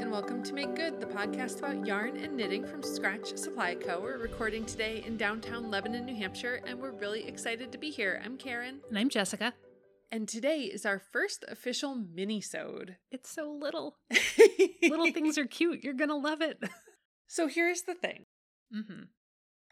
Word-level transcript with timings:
and 0.00 0.10
welcome 0.10 0.42
to 0.42 0.52
Make 0.52 0.74
Good, 0.74 1.00
the 1.00 1.06
podcast 1.06 1.60
about 1.60 1.86
yarn 1.86 2.16
and 2.16 2.36
knitting 2.36 2.66
from 2.66 2.82
Scratch 2.82 3.36
Supply 3.36 3.76
Co. 3.76 4.00
We're 4.00 4.18
recording 4.18 4.66
today 4.66 5.04
in 5.06 5.16
downtown 5.16 5.70
Lebanon, 5.70 6.04
New 6.04 6.16
Hampshire, 6.16 6.60
and 6.66 6.80
we're 6.80 6.90
really 6.90 7.28
excited 7.28 7.70
to 7.70 7.78
be 7.78 7.90
here. 7.90 8.20
I'm 8.24 8.36
Karen. 8.36 8.80
And 8.88 8.98
I'm 8.98 9.08
Jessica. 9.08 9.54
And 10.10 10.26
today 10.26 10.62
is 10.62 10.84
our 10.84 10.98
first 10.98 11.44
official 11.46 11.94
mini-sode. 11.94 12.96
It's 13.12 13.30
so 13.30 13.48
little. 13.48 13.94
little 14.82 15.10
things 15.12 15.38
are 15.38 15.46
cute. 15.46 15.84
You're 15.84 15.94
gonna 15.94 16.16
love 16.16 16.40
it. 16.42 16.60
So 17.28 17.46
here's 17.46 17.82
the 17.82 17.94
thing. 17.94 18.26
Mm-hmm. 18.74 19.04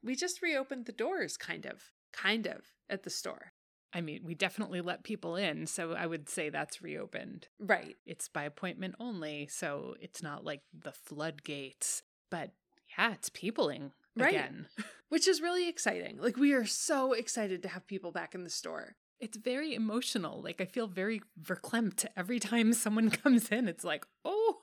We 0.04 0.14
just 0.14 0.40
reopened 0.40 0.86
the 0.86 0.92
doors, 0.92 1.36
kind 1.36 1.66
of. 1.66 1.82
Kind 2.12 2.46
of, 2.46 2.60
at 2.88 3.02
the 3.02 3.10
store. 3.10 3.54
I 3.94 4.00
mean, 4.00 4.22
we 4.24 4.34
definitely 4.34 4.80
let 4.80 5.04
people 5.04 5.36
in, 5.36 5.66
so 5.66 5.92
I 5.92 6.06
would 6.06 6.28
say 6.28 6.48
that's 6.48 6.80
reopened. 6.82 7.48
Right. 7.60 7.96
It's 8.06 8.28
by 8.28 8.44
appointment 8.44 8.94
only, 8.98 9.48
so 9.50 9.94
it's 10.00 10.22
not 10.22 10.44
like 10.44 10.62
the 10.72 10.92
floodgates. 10.92 12.02
But 12.30 12.52
yeah, 12.98 13.12
it's 13.12 13.28
peopling 13.28 13.92
Right. 14.16 14.30
again. 14.30 14.66
Which 15.08 15.28
is 15.28 15.40
really 15.42 15.68
exciting. 15.68 16.18
Like, 16.18 16.36
we 16.36 16.52
are 16.54 16.64
so 16.66 17.12
excited 17.12 17.62
to 17.62 17.68
have 17.68 17.86
people 17.86 18.12
back 18.12 18.34
in 18.34 18.44
the 18.44 18.50
store. 18.50 18.96
It's 19.20 19.36
very 19.36 19.74
emotional. 19.74 20.42
Like 20.42 20.60
I 20.60 20.64
feel 20.64 20.86
very 20.88 21.20
verklempt 21.40 22.06
every 22.16 22.40
time 22.40 22.72
someone 22.72 23.10
comes 23.10 23.50
in. 23.50 23.68
It's 23.68 23.84
like, 23.84 24.06
oh, 24.24 24.56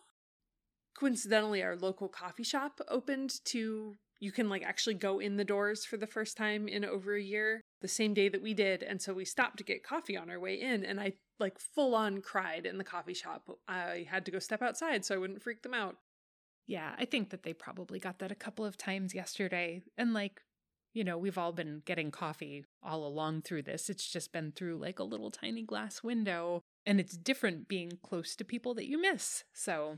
coincidentally 0.97 1.63
our 1.63 1.75
local 1.75 2.09
coffee 2.09 2.43
shop 2.43 2.81
opened 2.89 3.43
to 3.45 3.95
you 4.19 4.31
can 4.31 4.49
like 4.49 4.63
actually 4.63 4.95
go 4.95 5.19
in 5.19 5.37
the 5.37 5.45
doors 5.45 5.85
for 5.85 5.97
the 5.97 6.07
first 6.07 6.35
time 6.35 6.67
in 6.67 6.83
over 6.83 7.15
a 7.15 7.21
year 7.21 7.61
the 7.81 7.87
same 7.87 8.13
day 8.13 8.27
that 8.29 8.41
we 8.41 8.53
did 8.53 8.83
and 8.83 9.01
so 9.01 9.13
we 9.13 9.23
stopped 9.25 9.57
to 9.57 9.63
get 9.63 9.83
coffee 9.83 10.17
on 10.17 10.29
our 10.29 10.39
way 10.39 10.59
in 10.59 10.83
and 10.83 10.99
i 10.99 11.13
like 11.39 11.57
full 11.57 11.95
on 11.95 12.21
cried 12.21 12.65
in 12.65 12.77
the 12.77 12.83
coffee 12.83 13.13
shop 13.13 13.49
i 13.67 14.05
had 14.09 14.25
to 14.25 14.31
go 14.31 14.39
step 14.39 14.61
outside 14.61 15.05
so 15.05 15.15
i 15.15 15.17
wouldn't 15.17 15.41
freak 15.41 15.61
them 15.63 15.73
out 15.73 15.95
Yeah, 16.67 16.93
I 16.99 17.05
think 17.05 17.29
that 17.31 17.41
they 17.43 17.53
probably 17.53 17.99
got 17.99 18.19
that 18.19 18.31
a 18.31 18.35
couple 18.35 18.63
of 18.63 18.77
times 18.77 19.15
yesterday. 19.15 19.81
And 19.97 20.13
like, 20.13 20.41
you 20.93 21.03
know, 21.03 21.17
we've 21.17 21.37
all 21.37 21.51
been 21.51 21.81
getting 21.83 22.11
coffee 22.11 22.63
all 22.83 23.07
along 23.07 23.41
through 23.41 23.63
this. 23.63 23.89
It's 23.89 24.07
just 24.07 24.31
been 24.31 24.51
through 24.51 24.77
like 24.77 24.99
a 24.99 25.03
little 25.03 25.31
tiny 25.31 25.63
glass 25.63 26.03
window. 26.03 26.61
And 26.85 26.99
it's 26.99 27.17
different 27.17 27.67
being 27.67 27.93
close 28.03 28.35
to 28.35 28.43
people 28.45 28.75
that 28.75 28.87
you 28.87 29.01
miss. 29.01 29.45
So 29.51 29.97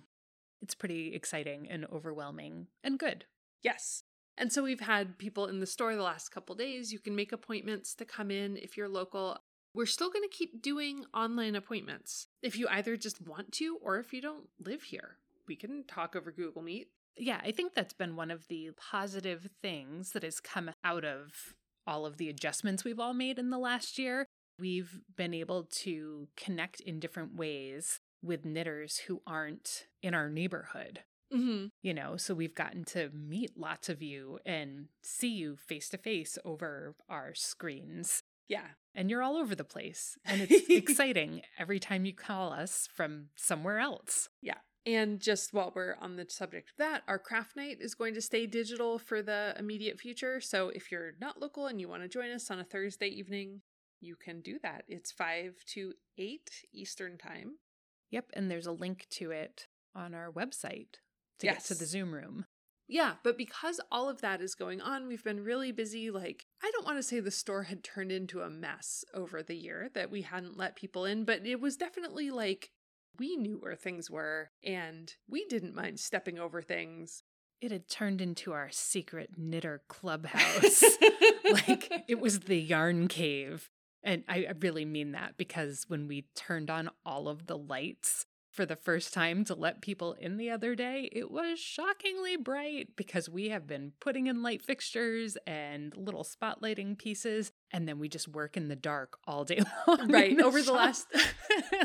it's 0.61 0.73
pretty 0.75 1.13
exciting 1.13 1.67
and 1.69 1.85
overwhelming 1.91 2.67
and 2.85 2.97
good. 2.97 3.25
yes 3.63 4.03
and 4.37 4.51
so 4.51 4.63
we've 4.63 4.79
had 4.79 5.17
people 5.17 5.47
in 5.47 5.59
the 5.59 5.65
store 5.65 5.95
the 5.95 6.03
last 6.03 6.29
couple 6.29 6.55
days 6.55 6.91
you 6.91 6.99
can 6.99 7.15
make 7.15 7.31
appointments 7.31 7.93
to 7.93 8.05
come 8.05 8.31
in 8.31 8.57
if 8.57 8.77
you're 8.77 8.89
local 8.89 9.37
we're 9.73 9.85
still 9.85 10.09
going 10.09 10.27
to 10.27 10.35
keep 10.35 10.61
doing 10.61 11.05
online 11.13 11.55
appointments 11.55 12.27
if 12.41 12.57
you 12.57 12.67
either 12.69 12.97
just 12.97 13.25
want 13.25 13.51
to 13.51 13.77
or 13.81 13.99
if 13.99 14.11
you 14.13 14.21
don't 14.21 14.47
live 14.63 14.83
here 14.83 15.17
we 15.47 15.55
can 15.55 15.83
talk 15.85 16.15
over 16.15 16.31
google 16.31 16.61
meet 16.61 16.87
Yeah, 17.17 17.41
I 17.43 17.51
think 17.51 17.73
that's 17.73 17.93
been 17.93 18.15
one 18.15 18.31
of 18.31 18.47
the 18.47 18.71
positive 18.77 19.49
things 19.61 20.11
that 20.11 20.23
has 20.23 20.39
come 20.39 20.71
out 20.83 21.03
of 21.03 21.53
all 21.85 22.05
of 22.05 22.17
the 22.17 22.29
adjustments 22.29 22.83
we've 22.83 22.99
all 22.99 23.13
made 23.13 23.37
in 23.37 23.49
the 23.49 23.57
last 23.57 23.97
year. 23.97 24.25
We've 24.59 25.01
been 25.15 25.33
able 25.33 25.63
to 25.83 26.27
connect 26.37 26.79
in 26.79 26.99
different 26.99 27.35
ways 27.35 27.99
with 28.23 28.45
knitters 28.45 28.99
who 29.07 29.21
aren't 29.25 29.87
in 30.01 30.13
our 30.13 30.29
neighborhood. 30.29 31.01
Mm-hmm. 31.33 31.65
You 31.81 31.93
know, 31.93 32.17
so 32.17 32.33
we've 32.33 32.55
gotten 32.55 32.83
to 32.85 33.09
meet 33.13 33.57
lots 33.57 33.89
of 33.89 34.01
you 34.01 34.39
and 34.45 34.87
see 35.01 35.29
you 35.29 35.55
face 35.55 35.89
to 35.89 35.97
face 35.97 36.37
over 36.45 36.95
our 37.09 37.33
screens. 37.33 38.23
yeah 38.47 38.67
And 38.95 39.09
you're 39.09 39.23
all 39.23 39.37
over 39.37 39.55
the 39.55 39.63
place. 39.63 40.17
And 40.25 40.41
it's 40.49 40.69
exciting 40.69 41.41
every 41.57 41.79
time 41.79 42.05
you 42.05 42.13
call 42.13 42.51
us 42.51 42.87
from 42.93 43.27
somewhere 43.35 43.79
else. 43.79 44.29
Yeah. 44.41 44.57
And 44.85 45.19
just 45.19 45.53
while 45.53 45.71
we're 45.75 45.95
on 46.01 46.15
the 46.15 46.25
subject 46.27 46.69
of 46.71 46.77
that, 46.79 47.03
our 47.07 47.19
craft 47.19 47.55
night 47.55 47.77
is 47.79 47.93
going 47.93 48.15
to 48.15 48.21
stay 48.21 48.47
digital 48.47 48.97
for 48.97 49.21
the 49.21 49.55
immediate 49.59 49.99
future. 49.99 50.41
So 50.41 50.69
if 50.69 50.91
you're 50.91 51.13
not 51.21 51.39
local 51.39 51.67
and 51.67 51.79
you 51.79 51.87
want 51.87 52.01
to 52.01 52.09
join 52.09 52.31
us 52.31 52.49
on 52.49 52.59
a 52.59 52.63
Thursday 52.63 53.07
evening, 53.07 53.61
you 53.99 54.15
can 54.15 54.41
do 54.41 54.57
that. 54.63 54.83
It's 54.87 55.11
5 55.11 55.57
to 55.73 55.93
8 56.17 56.49
Eastern 56.73 57.19
Time. 57.19 57.57
Yep. 58.09 58.31
And 58.33 58.49
there's 58.49 58.65
a 58.65 58.71
link 58.71 59.05
to 59.11 59.29
it 59.29 59.67
on 59.95 60.15
our 60.15 60.31
website 60.31 60.95
to 61.41 61.47
get 61.47 61.63
to 61.65 61.73
Yes. 61.73 61.79
the 61.79 61.85
Zoom 61.85 62.13
room. 62.13 62.45
Yeah, 62.87 63.13
but 63.23 63.37
because 63.37 63.79
all 63.89 64.09
of 64.09 64.19
that 64.21 64.41
is 64.41 64.53
going 64.53 64.81
on, 64.81 65.07
we've 65.07 65.23
been 65.23 65.43
really 65.45 65.71
busy. 65.71 66.11
Like, 66.11 66.45
I 66.61 66.69
don't 66.71 66.85
want 66.85 66.97
to 66.97 67.03
say 67.03 67.21
the 67.21 67.31
store 67.31 67.63
had 67.63 67.83
turned 67.85 68.11
into 68.11 68.41
a 68.41 68.49
mess 68.49 69.05
over 69.13 69.41
the 69.41 69.55
year 69.55 69.89
that 69.93 70.11
we 70.11 70.23
hadn't 70.23 70.57
let 70.57 70.75
people 70.75 71.05
in, 71.05 71.23
but 71.23 71.45
it 71.45 71.61
was 71.61 71.77
definitely 71.77 72.31
like 72.31 72.69
we 73.17 73.37
knew 73.37 73.57
where 73.59 73.75
things 73.75 74.09
were 74.11 74.51
and 74.63 75.13
we 75.29 75.45
didn't 75.45 75.75
mind 75.75 75.99
stepping 76.01 76.37
over 76.37 76.61
things. 76.61 77.23
It 77.61 77.71
had 77.71 77.87
turned 77.87 78.19
into 78.19 78.51
our 78.51 78.69
secret 78.71 79.31
knitter 79.37 79.83
clubhouse. 79.87 80.83
like 81.51 81.91
it 82.09 82.19
was 82.19 82.41
the 82.41 82.59
yarn 82.59 83.07
cave. 83.07 83.69
And 84.03 84.23
I 84.27 84.47
really 84.59 84.83
mean 84.83 85.11
that 85.11 85.37
because 85.37 85.85
when 85.87 86.07
we 86.07 86.25
turned 86.35 86.69
on 86.71 86.89
all 87.05 87.27
of 87.29 87.45
the 87.45 87.57
lights 87.57 88.25
for 88.51 88.65
the 88.65 88.75
first 88.75 89.13
time 89.13 89.45
to 89.45 89.55
let 89.55 89.81
people 89.81 90.13
in 90.13 90.37
the 90.37 90.49
other 90.49 90.75
day, 90.75 91.09
it 91.11 91.31
was 91.31 91.59
shockingly 91.59 92.35
bright 92.35 92.95
because 92.95 93.29
we 93.29 93.49
have 93.49 93.65
been 93.65 93.93
putting 93.99 94.27
in 94.27 94.43
light 94.43 94.61
fixtures 94.61 95.37
and 95.47 95.95
little 95.95 96.25
spotlighting 96.25 96.97
pieces. 96.97 97.51
And 97.71 97.87
then 97.87 97.97
we 97.97 98.09
just 98.09 98.27
work 98.27 98.57
in 98.57 98.67
the 98.67 98.75
dark 98.75 99.17
all 99.25 99.45
day 99.45 99.61
long. 99.87 100.11
right 100.11 100.39
over 100.39 100.61
the 100.61 100.73
last 100.73 101.07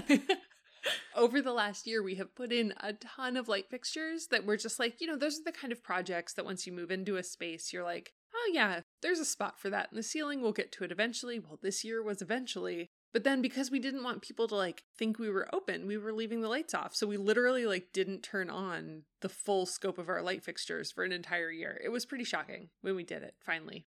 over 1.16 1.40
the 1.40 1.52
last 1.52 1.86
year 1.86 2.02
we 2.02 2.16
have 2.16 2.34
put 2.34 2.52
in 2.52 2.72
a 2.80 2.92
ton 2.92 3.36
of 3.36 3.48
light 3.48 3.68
fixtures 3.68 4.28
that 4.30 4.44
we're 4.44 4.56
just 4.56 4.78
like 4.78 5.00
you 5.00 5.06
know 5.06 5.16
those 5.16 5.38
are 5.40 5.44
the 5.44 5.52
kind 5.52 5.72
of 5.72 5.82
projects 5.82 6.34
that 6.34 6.44
once 6.44 6.66
you 6.66 6.72
move 6.72 6.90
into 6.90 7.16
a 7.16 7.22
space 7.22 7.72
you're 7.72 7.84
like 7.84 8.12
oh 8.34 8.50
yeah 8.52 8.80
there's 9.02 9.18
a 9.18 9.24
spot 9.24 9.58
for 9.58 9.68
that 9.70 9.88
in 9.90 9.96
the 9.96 10.02
ceiling 10.02 10.40
we'll 10.40 10.52
get 10.52 10.70
to 10.70 10.84
it 10.84 10.92
eventually 10.92 11.38
well 11.38 11.58
this 11.62 11.84
year 11.84 12.02
was 12.02 12.22
eventually 12.22 12.90
but 13.16 13.24
then 13.24 13.40
because 13.40 13.70
we 13.70 13.78
didn't 13.78 14.04
want 14.04 14.20
people 14.20 14.46
to 14.46 14.54
like 14.54 14.84
think 14.98 15.18
we 15.18 15.30
were 15.30 15.48
open 15.54 15.86
we 15.86 15.96
were 15.96 16.12
leaving 16.12 16.42
the 16.42 16.48
lights 16.48 16.74
off 16.74 16.94
so 16.94 17.06
we 17.06 17.16
literally 17.16 17.64
like 17.64 17.92
didn't 17.94 18.22
turn 18.22 18.50
on 18.50 19.02
the 19.22 19.28
full 19.28 19.64
scope 19.64 19.96
of 19.96 20.10
our 20.10 20.20
light 20.20 20.44
fixtures 20.44 20.92
for 20.92 21.02
an 21.02 21.12
entire 21.12 21.50
year 21.50 21.80
it 21.82 21.88
was 21.88 22.04
pretty 22.04 22.24
shocking 22.24 22.68
when 22.82 22.94
we 22.94 23.04
did 23.04 23.22
it 23.22 23.34
finally 23.44 23.86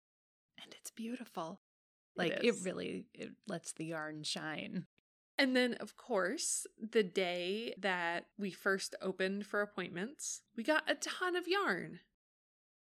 and 0.63 0.75
it's 0.79 0.91
beautiful. 0.91 1.59
Like 2.15 2.43
it 2.43 2.55
really 2.63 3.05
it 3.13 3.31
lets 3.47 3.71
the 3.71 3.85
yarn 3.85 4.23
shine. 4.23 4.85
And 5.37 5.55
then, 5.55 5.73
of 5.75 5.95
course, 5.95 6.67
the 6.77 7.03
day 7.03 7.73
that 7.79 8.27
we 8.37 8.51
first 8.51 8.95
opened 9.01 9.47
for 9.47 9.61
appointments, 9.61 10.41
we 10.55 10.63
got 10.63 10.89
a 10.89 10.95
ton 10.95 11.35
of 11.35 11.47
yarn. 11.47 12.01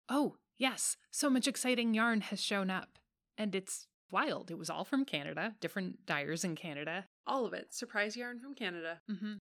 Oh, 0.09 0.37
yes. 0.57 0.97
So 1.11 1.31
much 1.31 1.47
exciting 1.47 1.95
yarn 1.95 2.23
has 2.23 2.43
shown 2.43 2.69
up. 2.71 2.99
And 3.37 3.55
it's 3.55 3.87
wild. 4.11 4.51
It 4.51 4.59
was 4.59 4.71
all 4.71 4.85
from 4.85 5.05
Canada, 5.05 5.55
different 5.61 6.07
dyers 6.07 6.45
in 6.45 6.55
Canada. 6.57 7.07
All 7.27 7.47
of 7.47 7.53
it. 7.53 7.75
Surprise 7.75 8.17
yarn 8.17 8.41
from 8.41 8.55
Canada. 8.55 9.01
Mm-hmm. 9.11 9.35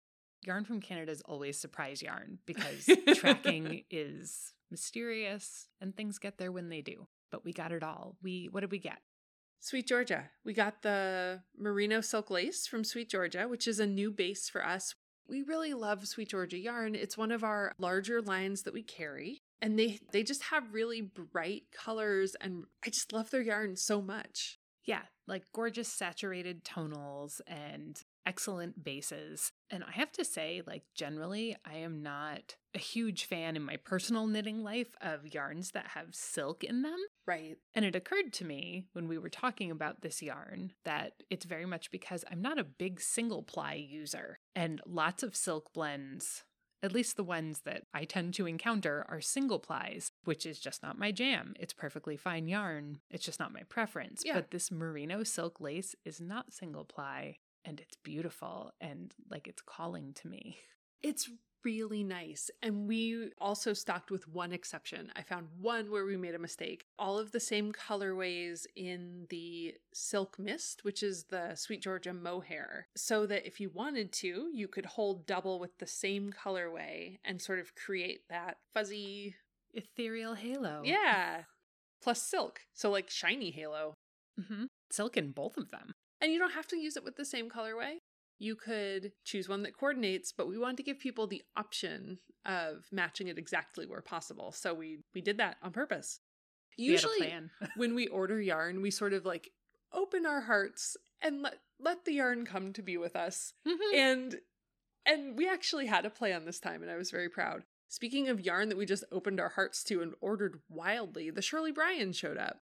Yarn 0.44 0.64
from 0.64 0.80
Canada 0.80 1.12
is 1.12 1.22
always 1.22 1.58
surprise 1.58 2.02
yarn 2.02 2.38
because 2.46 2.88
tracking 3.14 3.84
is 3.90 4.52
mysterious 4.70 5.68
and 5.80 5.96
things 5.96 6.18
get 6.18 6.38
there 6.38 6.52
when 6.52 6.68
they 6.68 6.80
do. 6.80 7.06
But 7.30 7.44
we 7.44 7.52
got 7.52 7.72
it 7.72 7.82
all. 7.82 8.16
We 8.22 8.48
what 8.50 8.60
did 8.60 8.70
we 8.70 8.78
get? 8.78 8.98
SweetGeorgia. 9.62 10.24
We 10.44 10.54
got 10.54 10.82
the 10.82 11.42
merino 11.56 12.00
silk 12.00 12.30
lace 12.30 12.66
from 12.66 12.82
SweetGeorgia, 12.82 13.48
which 13.48 13.66
is 13.66 13.80
a 13.80 13.86
new 13.86 14.10
base 14.10 14.48
for 14.48 14.64
us. 14.64 14.94
We 15.28 15.42
really 15.42 15.74
love 15.74 16.02
SweetGeorgia 16.02 16.62
yarn. 16.62 16.94
It's 16.94 17.18
one 17.18 17.32
of 17.32 17.44
our 17.44 17.72
larger 17.78 18.22
lines 18.22 18.62
that 18.62 18.72
we 18.72 18.82
carry. 18.82 19.37
And 19.60 19.78
they 19.78 19.98
they 20.12 20.22
just 20.22 20.44
have 20.44 20.72
really 20.72 21.00
bright 21.00 21.64
colors 21.72 22.36
and 22.40 22.64
I 22.84 22.90
just 22.90 23.12
love 23.12 23.30
their 23.30 23.42
yarn 23.42 23.76
so 23.76 24.00
much. 24.00 24.58
Yeah, 24.84 25.02
like 25.26 25.44
gorgeous 25.52 25.88
saturated 25.88 26.64
tonals 26.64 27.42
and 27.46 28.02
excellent 28.28 28.84
bases. 28.84 29.52
And 29.70 29.82
I 29.82 29.92
have 29.92 30.12
to 30.12 30.24
say, 30.24 30.62
like, 30.66 30.82
generally, 30.94 31.56
I 31.64 31.76
am 31.76 32.02
not 32.02 32.56
a 32.74 32.78
huge 32.78 33.24
fan 33.24 33.56
in 33.56 33.62
my 33.62 33.76
personal 33.76 34.26
knitting 34.26 34.62
life 34.62 34.94
of 35.00 35.34
yarns 35.34 35.70
that 35.72 35.88
have 35.88 36.14
silk 36.14 36.62
in 36.62 36.82
them. 36.82 36.98
Right. 37.26 37.56
And 37.74 37.84
it 37.84 37.96
occurred 37.96 38.32
to 38.34 38.44
me 38.44 38.84
when 38.92 39.08
we 39.08 39.18
were 39.18 39.28
talking 39.28 39.70
about 39.70 40.02
this 40.02 40.22
yarn 40.22 40.72
that 40.84 41.12
it's 41.30 41.46
very 41.46 41.66
much 41.66 41.90
because 41.90 42.24
I'm 42.30 42.42
not 42.42 42.58
a 42.58 42.64
big 42.64 43.00
single 43.00 43.42
ply 43.42 43.74
user. 43.74 44.38
And 44.54 44.80
lots 44.86 45.22
of 45.22 45.36
silk 45.36 45.72
blends, 45.72 46.44
at 46.82 46.92
least 46.92 47.16
the 47.16 47.24
ones 47.24 47.62
that 47.64 47.84
I 47.92 48.04
tend 48.04 48.34
to 48.34 48.46
encounter, 48.46 49.04
are 49.08 49.20
single 49.20 49.58
plies, 49.58 50.12
which 50.24 50.46
is 50.46 50.58
just 50.58 50.82
not 50.82 50.98
my 50.98 51.12
jam. 51.12 51.54
It's 51.58 51.72
perfectly 51.72 52.16
fine 52.16 52.48
yarn, 52.48 52.98
it's 53.10 53.24
just 53.24 53.40
not 53.40 53.52
my 53.52 53.62
preference. 53.68 54.22
Yeah. 54.24 54.34
But 54.34 54.50
this 54.50 54.70
merino 54.70 55.22
silk 55.22 55.60
lace 55.60 55.94
is 56.04 56.20
not 56.20 56.52
single 56.52 56.84
ply. 56.84 57.38
And 57.64 57.80
it's 57.80 57.96
beautiful 57.96 58.72
and 58.80 59.12
like 59.28 59.46
it's 59.46 59.60
calling 59.60 60.14
to 60.14 60.28
me. 60.28 60.58
It's 61.02 61.28
really 61.64 62.04
nice. 62.04 62.50
And 62.62 62.86
we 62.88 63.30
also 63.38 63.72
stocked 63.72 64.10
with 64.10 64.28
one 64.28 64.52
exception. 64.52 65.10
I 65.16 65.22
found 65.22 65.48
one 65.60 65.90
where 65.90 66.04
we 66.04 66.16
made 66.16 66.34
a 66.34 66.38
mistake. 66.38 66.86
All 66.98 67.18
of 67.18 67.32
the 67.32 67.40
same 67.40 67.72
colorways 67.72 68.66
in 68.76 69.26
the 69.30 69.74
Silk 69.92 70.38
Mist, 70.38 70.84
which 70.84 71.02
is 71.02 71.24
the 71.24 71.52
SweetGeorgia 71.54 72.20
mohair, 72.20 72.86
so 72.96 73.26
that 73.26 73.46
if 73.46 73.60
you 73.60 73.70
wanted 73.70 74.12
to, 74.12 74.48
you 74.52 74.68
could 74.68 74.86
hold 74.86 75.26
double 75.26 75.58
with 75.58 75.78
the 75.78 75.86
same 75.86 76.32
colorway 76.32 77.18
and 77.24 77.40
sort 77.40 77.58
of 77.58 77.74
create 77.74 78.28
that 78.28 78.58
fuzzy 78.72 79.34
ethereal 79.72 80.34
halo. 80.34 80.82
Yeah. 80.84 81.42
Plus 82.02 82.22
silk. 82.22 82.60
So 82.74 82.90
like 82.90 83.10
shiny 83.10 83.50
halo. 83.50 83.94
Mm-hmm. 84.40 84.64
Silk 84.90 85.16
in 85.16 85.32
both 85.32 85.56
of 85.56 85.70
them. 85.70 85.92
And 86.20 86.32
you 86.32 86.38
don't 86.38 86.54
have 86.54 86.66
to 86.68 86.76
use 86.76 86.96
it 86.96 87.04
with 87.04 87.16
the 87.16 87.24
same 87.24 87.48
colorway. 87.48 87.97
You 88.38 88.54
could 88.54 89.12
choose 89.24 89.48
one 89.48 89.62
that 89.64 89.76
coordinates, 89.76 90.32
but 90.32 90.48
we 90.48 90.58
wanted 90.58 90.78
to 90.78 90.82
give 90.84 90.98
people 90.98 91.26
the 91.26 91.42
option 91.56 92.18
of 92.46 92.86
matching 92.92 93.28
it 93.28 93.38
exactly 93.38 93.86
where 93.86 94.00
possible. 94.00 94.52
So 94.52 94.74
we 94.74 95.00
we 95.14 95.20
did 95.20 95.38
that 95.38 95.56
on 95.62 95.72
purpose. 95.72 96.20
Usually 96.76 97.34
when 97.76 97.94
we 97.94 98.06
order 98.06 98.40
yarn, 98.40 98.80
we 98.80 98.90
sort 98.90 99.12
of 99.12 99.24
like 99.26 99.50
open 99.92 100.24
our 100.26 100.42
hearts 100.42 100.96
and 101.20 101.42
let 101.42 101.58
let 101.80 102.04
the 102.04 102.12
yarn 102.12 102.44
come 102.44 102.72
to 102.72 102.82
be 102.82 102.96
with 102.96 103.16
us. 103.16 103.52
Mm-hmm. 103.66 103.98
And 103.98 104.36
and 105.04 105.38
we 105.38 105.48
actually 105.48 105.86
had 105.86 106.04
a 106.06 106.10
plan 106.10 106.44
this 106.44 106.60
time 106.60 106.82
and 106.82 106.90
I 106.90 106.96
was 106.96 107.10
very 107.10 107.28
proud. 107.28 107.64
Speaking 107.88 108.28
of 108.28 108.40
yarn 108.40 108.68
that 108.68 108.76
we 108.76 108.84
just 108.84 109.04
opened 109.10 109.40
our 109.40 109.48
hearts 109.48 109.82
to 109.84 110.02
and 110.02 110.12
ordered 110.20 110.60
wildly, 110.68 111.30
the 111.30 111.42
Shirley 111.42 111.72
Brian 111.72 112.12
showed 112.12 112.36
up. 112.36 112.60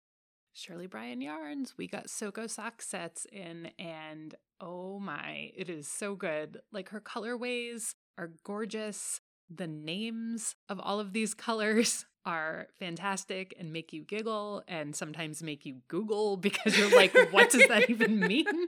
Shirley 0.56 0.86
Brian 0.86 1.20
yarns. 1.20 1.74
We 1.76 1.86
got 1.86 2.08
Soko 2.08 2.46
sock 2.46 2.80
sets 2.80 3.26
in, 3.30 3.70
and 3.78 4.34
oh 4.58 4.98
my, 4.98 5.52
it 5.54 5.68
is 5.68 5.86
so 5.86 6.14
good. 6.14 6.62
Like 6.72 6.88
her 6.88 7.00
colorways 7.00 7.94
are 8.16 8.32
gorgeous. 8.42 9.20
The 9.50 9.66
names 9.66 10.56
of 10.70 10.80
all 10.80 10.98
of 10.98 11.12
these 11.12 11.34
colors 11.48 12.06
are 12.24 12.68
fantastic 12.78 13.54
and 13.60 13.70
make 13.70 13.92
you 13.92 14.02
giggle 14.02 14.62
and 14.66 14.96
sometimes 14.96 15.42
make 15.42 15.66
you 15.66 15.82
Google 15.88 16.38
because 16.38 16.76
you're 16.76 16.94
like, 16.96 17.14
what 17.30 17.50
does 17.50 17.68
that 17.68 17.90
even 17.90 18.18
mean? 18.26 18.66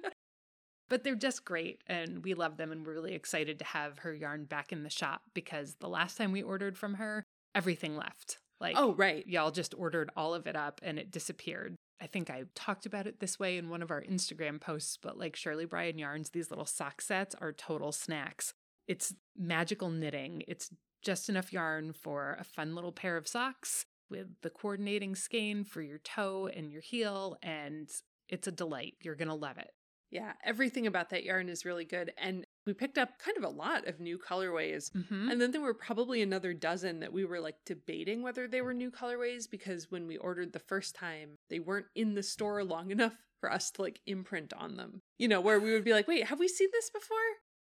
But 0.91 1.02
they're 1.02 1.17
just 1.17 1.44
great 1.44 1.82
and 1.87 2.23
we 2.23 2.34
love 2.34 2.58
them 2.58 2.70
and 2.70 2.87
we're 2.87 2.93
really 2.93 3.14
excited 3.14 3.58
to 3.58 3.64
have 3.64 4.00
her 4.00 4.14
yarn 4.14 4.44
back 4.44 4.73
in 4.73 4.84
the 4.84 4.91
shop 4.91 5.23
because 5.34 5.76
the 5.81 5.88
last 5.88 6.17
time 6.17 6.32
we 6.32 6.43
ordered 6.43 6.79
from 6.79 6.94
her, 6.94 7.25
everything 7.55 7.96
left. 7.96 8.38
Like, 8.60 8.75
oh, 8.76 8.94
right. 8.94 9.26
Y'all 9.26 9.50
just 9.50 9.75
ordered 9.76 10.10
all 10.16 10.34
of 10.34 10.46
it 10.46 10.56
up 10.56 10.81
and 10.82 10.99
it 10.99 11.10
disappeared. 11.10 11.76
I 12.00 12.06
think 12.06 12.31
I 12.31 12.44
talked 12.55 12.87
about 12.87 13.06
it 13.06 13.20
this 13.20 13.38
way 13.38 13.56
in 13.56 13.70
one 13.70 13.82
of 13.82 13.90
our 13.90 14.02
Instagram 14.02 14.60
posts, 14.60 14.99
but 15.00 15.19
like 15.19 15.37
Shirley 15.37 15.64
Brian 15.64 15.99
yarns, 15.99 16.31
these 16.31 16.50
little 16.50 16.66
sock 16.66 17.00
sets 17.00 17.34
are 17.40 17.52
total 17.52 17.93
snacks. 17.93 18.55
It's 18.87 19.14
magical 19.37 19.90
knitting. 19.90 20.43
It's 20.49 20.70
just 21.02 21.28
enough 21.28 21.52
yarn 21.52 21.93
for 21.93 22.37
a 22.40 22.44
fun 22.44 22.75
little 22.75 22.93
pair 22.93 23.16
of 23.16 23.28
socks 23.28 23.84
with 24.10 24.28
the 24.43 24.50
coordinating 24.50 25.14
skein 25.14 25.64
for 25.64 25.82
your 25.82 25.99
toe 25.99 26.49
and 26.55 26.72
your 26.72 26.81
heel, 26.81 27.37
and 27.43 27.90
it's 28.28 28.46
a 28.46 28.52
delight. 28.52 28.94
You're 29.02 29.14
going 29.14 29.28
to 29.28 29.34
love 29.34 29.58
it. 29.58 29.70
Yeah, 30.10 30.32
everything 30.44 30.87
about 30.87 31.10
that 31.10 31.25
yarn 31.25 31.49
is 31.49 31.66
really 31.66 31.84
good. 31.84 32.12
And 32.16 32.46
we 32.69 32.75
picked 32.75 32.99
up 32.99 33.19
kind 33.19 33.37
of 33.37 33.43
a 33.43 33.49
lot 33.49 33.88
of 33.88 33.99
new 33.99 34.19
colorways. 34.19 34.93
Mm-hmm. 34.93 35.31
And 35.31 35.41
then 35.41 35.50
there 35.50 35.61
were 35.61 35.75
probably 35.75 36.23
another 36.23 36.53
dozen 36.53 37.00
that 37.00 37.12
we 37.12 37.25
were 37.25 37.41
like 37.41 37.56
debating 37.65 38.23
whether 38.23 38.47
they 38.47 38.61
were 38.61 38.75
new 38.75 38.91
colorways 38.91 39.50
because 39.50 39.91
when 39.91 40.06
we 40.06 40.19
ordered 40.19 40.53
the 40.53 40.59
first 40.59 40.94
time, 40.94 41.38
they 41.49 41.59
weren't 41.59 41.87
in 41.97 42.15
the 42.15 42.23
store 42.23 42.62
long 42.62 42.91
enough 42.91 43.15
for 43.41 43.50
us 43.50 43.70
to 43.73 43.82
like 43.82 44.00
imprint 44.06 44.53
on 44.53 44.76
them. 44.76 45.00
You 45.19 45.29
know, 45.29 45.41
where 45.41 45.59
we 45.59 45.73
would 45.73 45.85
be 45.85 45.93
like, 45.93 46.06
wait, 46.06 46.26
have 46.26 46.38
we 46.38 46.47
seen 46.47 46.69
this 46.73 46.91
before? 46.91 47.17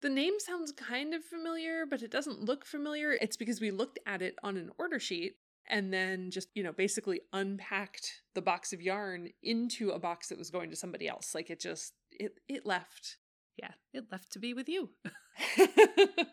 The 0.02 0.10
name 0.10 0.34
sounds 0.38 0.72
kind 0.74 1.14
of 1.14 1.24
familiar, 1.24 1.86
but 1.90 2.04
it 2.04 2.12
doesn't 2.12 2.42
look 2.42 2.66
familiar. 2.66 3.18
It's 3.20 3.38
because 3.38 3.62
we 3.62 3.72
looked 3.72 4.00
at 4.06 4.22
it 4.22 4.36
on 4.44 4.58
an 4.58 4.70
order 4.78 5.00
sheet 5.00 5.38
and 5.68 5.94
then 5.94 6.30
just, 6.30 6.50
you 6.54 6.62
know, 6.62 6.74
basically 6.74 7.22
unpacked 7.32 8.22
the 8.36 8.42
box 8.42 8.74
of 8.74 8.82
yarn 8.82 9.30
into 9.42 9.92
a 9.92 10.00
box 10.00 10.28
that 10.28 10.38
was 10.38 10.50
going 10.50 10.70
to 10.70 10.76
somebody 10.76 11.08
else. 11.08 11.34
Like 11.34 11.50
it 11.50 11.60
just 11.60 11.94
it 12.12 12.40
it 12.48 12.66
left. 12.66 13.18
Yeah, 13.58 13.72
it 13.94 14.06
left 14.12 14.32
to 14.34 14.40
be 14.40 14.54
with 14.54 14.68
you. 14.68 14.90
but 15.58 16.28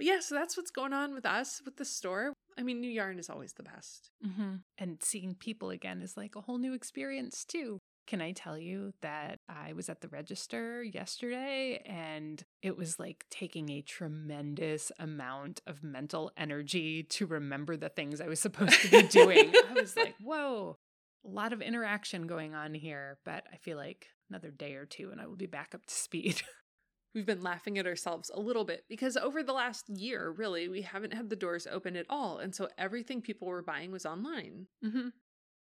yeah, 0.00 0.20
so 0.20 0.34
that's 0.34 0.56
what's 0.56 0.70
going 0.70 0.92
on 0.92 1.14
with 1.14 1.26
us 1.26 1.60
with 1.64 1.76
the 1.76 1.84
store. 1.84 2.32
I 2.58 2.62
mean, 2.62 2.80
new 2.80 2.90
yarn 2.90 3.18
is 3.18 3.30
always 3.30 3.52
the 3.54 3.62
best. 3.62 4.10
Mm-hmm. 4.26 4.56
And 4.78 5.02
seeing 5.02 5.34
people 5.34 5.70
again 5.70 6.02
is 6.02 6.16
like 6.16 6.36
a 6.36 6.40
whole 6.40 6.58
new 6.58 6.74
experience 6.74 7.44
too. 7.44 7.78
Can 8.06 8.20
I 8.20 8.32
tell 8.32 8.58
you 8.58 8.92
that 9.00 9.38
I 9.48 9.74
was 9.74 9.88
at 9.88 10.00
the 10.00 10.08
register 10.08 10.82
yesterday 10.82 11.82
and 11.86 12.42
it 12.60 12.76
was 12.76 12.98
like 12.98 13.24
taking 13.30 13.70
a 13.70 13.80
tremendous 13.80 14.90
amount 14.98 15.60
of 15.68 15.84
mental 15.84 16.32
energy 16.36 17.04
to 17.04 17.26
remember 17.26 17.76
the 17.76 17.88
things 17.88 18.20
I 18.20 18.26
was 18.26 18.40
supposed 18.40 18.80
to 18.82 18.90
be 18.90 19.02
doing? 19.02 19.52
I 19.70 19.74
was 19.74 19.96
like, 19.96 20.16
whoa, 20.20 20.78
a 21.24 21.28
lot 21.28 21.52
of 21.52 21.62
interaction 21.62 22.26
going 22.26 22.54
on 22.54 22.74
here, 22.74 23.18
but 23.24 23.44
I 23.52 23.56
feel 23.58 23.76
like 23.76 24.08
another 24.32 24.50
day 24.50 24.74
or 24.74 24.86
two 24.86 25.10
and 25.10 25.20
I 25.20 25.26
will 25.26 25.36
be 25.36 25.46
back 25.46 25.74
up 25.74 25.84
to 25.84 25.94
speed. 25.94 26.42
We've 27.14 27.26
been 27.26 27.42
laughing 27.42 27.78
at 27.78 27.86
ourselves 27.86 28.30
a 28.32 28.40
little 28.40 28.64
bit 28.64 28.84
because 28.88 29.18
over 29.18 29.42
the 29.42 29.52
last 29.52 29.90
year, 29.90 30.30
really, 30.30 30.68
we 30.68 30.80
haven't 30.80 31.12
had 31.12 31.28
the 31.28 31.36
doors 31.36 31.66
open 31.70 31.94
at 31.94 32.06
all. 32.08 32.38
And 32.38 32.54
so 32.54 32.68
everything 32.78 33.20
people 33.20 33.48
were 33.48 33.62
buying 33.62 33.92
was 33.92 34.06
online. 34.06 34.68
Mm-hmm. 34.82 35.08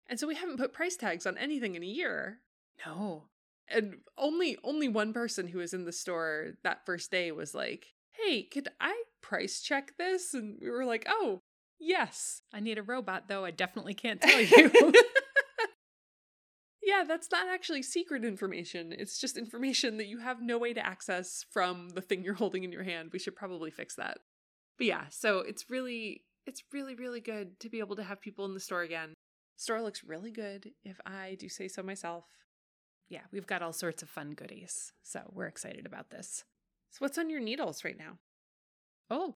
And 0.09 0.19
so 0.19 0.27
we 0.27 0.35
haven't 0.35 0.57
put 0.57 0.73
price 0.73 0.97
tags 0.97 1.25
on 1.25 1.37
anything 1.37 1.75
in 1.75 1.83
a 1.83 1.87
year. 1.87 2.39
No. 2.85 3.29
And 3.69 3.99
only 4.17 4.57
only 4.63 4.89
one 4.89 5.13
person 5.13 5.47
who 5.47 5.59
was 5.59 5.73
in 5.73 5.85
the 5.85 5.93
store 5.93 6.55
that 6.63 6.85
first 6.85 7.09
day 7.09 7.31
was 7.31 7.53
like, 7.53 7.85
"Hey, 8.11 8.43
could 8.43 8.67
I 8.81 9.03
price 9.21 9.61
check 9.61 9.93
this?" 9.97 10.33
And 10.33 10.57
we 10.59 10.69
were 10.69 10.85
like, 10.85 11.05
"Oh, 11.07 11.39
yes." 11.79 12.41
I 12.51 12.59
need 12.59 12.79
a 12.79 12.83
robot 12.83 13.27
though. 13.27 13.45
I 13.45 13.51
definitely 13.51 13.93
can't 13.93 14.19
tell 14.23 14.41
you. 14.41 14.71
yeah, 16.81 17.03
that's 17.07 17.29
not 17.31 17.47
actually 17.47 17.83
secret 17.83 18.23
information. 18.23 18.93
It's 18.97 19.19
just 19.19 19.37
information 19.37 19.97
that 19.97 20.07
you 20.07 20.19
have 20.19 20.41
no 20.41 20.57
way 20.57 20.73
to 20.73 20.85
access 20.85 21.45
from 21.51 21.89
the 21.89 22.01
thing 22.01 22.23
you're 22.23 22.35
holding 22.35 22.63
in 22.63 22.71
your 22.71 22.83
hand. 22.83 23.09
We 23.11 23.19
should 23.19 23.35
probably 23.35 23.71
fix 23.71 23.95
that. 23.95 24.19
But 24.77 24.87
yeah, 24.87 25.05
so 25.09 25.39
it's 25.39 25.69
really 25.69 26.23
it's 26.45 26.63
really 26.71 26.95
really 26.95 27.19
good 27.19 27.59
to 27.59 27.69
be 27.69 27.79
able 27.79 27.97
to 27.97 28.03
have 28.03 28.21
people 28.21 28.45
in 28.45 28.53
the 28.53 28.59
store 28.59 28.81
again. 28.81 29.13
Store 29.57 29.81
looks 29.81 30.03
really 30.05 30.31
good 30.31 30.71
if 30.83 30.99
I 31.05 31.35
do 31.37 31.49
say 31.49 31.67
so 31.67 31.83
myself. 31.83 32.25
Yeah, 33.09 33.23
we've 33.31 33.47
got 33.47 33.61
all 33.61 33.73
sorts 33.73 34.03
of 34.03 34.09
fun 34.09 34.31
goodies. 34.31 34.93
So, 35.03 35.21
we're 35.33 35.47
excited 35.47 35.85
about 35.85 36.11
this. 36.11 36.45
So, 36.91 36.99
what's 36.99 37.17
on 37.17 37.29
your 37.29 37.41
needles 37.41 37.83
right 37.83 37.97
now? 37.97 38.19
Oh, 39.09 39.35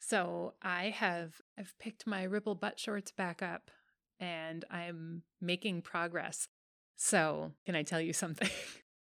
so 0.00 0.54
I 0.62 0.86
have 0.86 1.34
I've 1.58 1.74
picked 1.78 2.06
my 2.06 2.24
ripple 2.24 2.54
butt 2.54 2.80
shorts 2.80 3.12
back 3.12 3.42
up 3.42 3.70
and 4.18 4.64
I'm 4.70 5.22
making 5.40 5.82
progress. 5.82 6.48
So, 7.02 7.52
can 7.64 7.74
I 7.74 7.82
tell 7.82 8.00
you 8.00 8.12
something? 8.24 8.50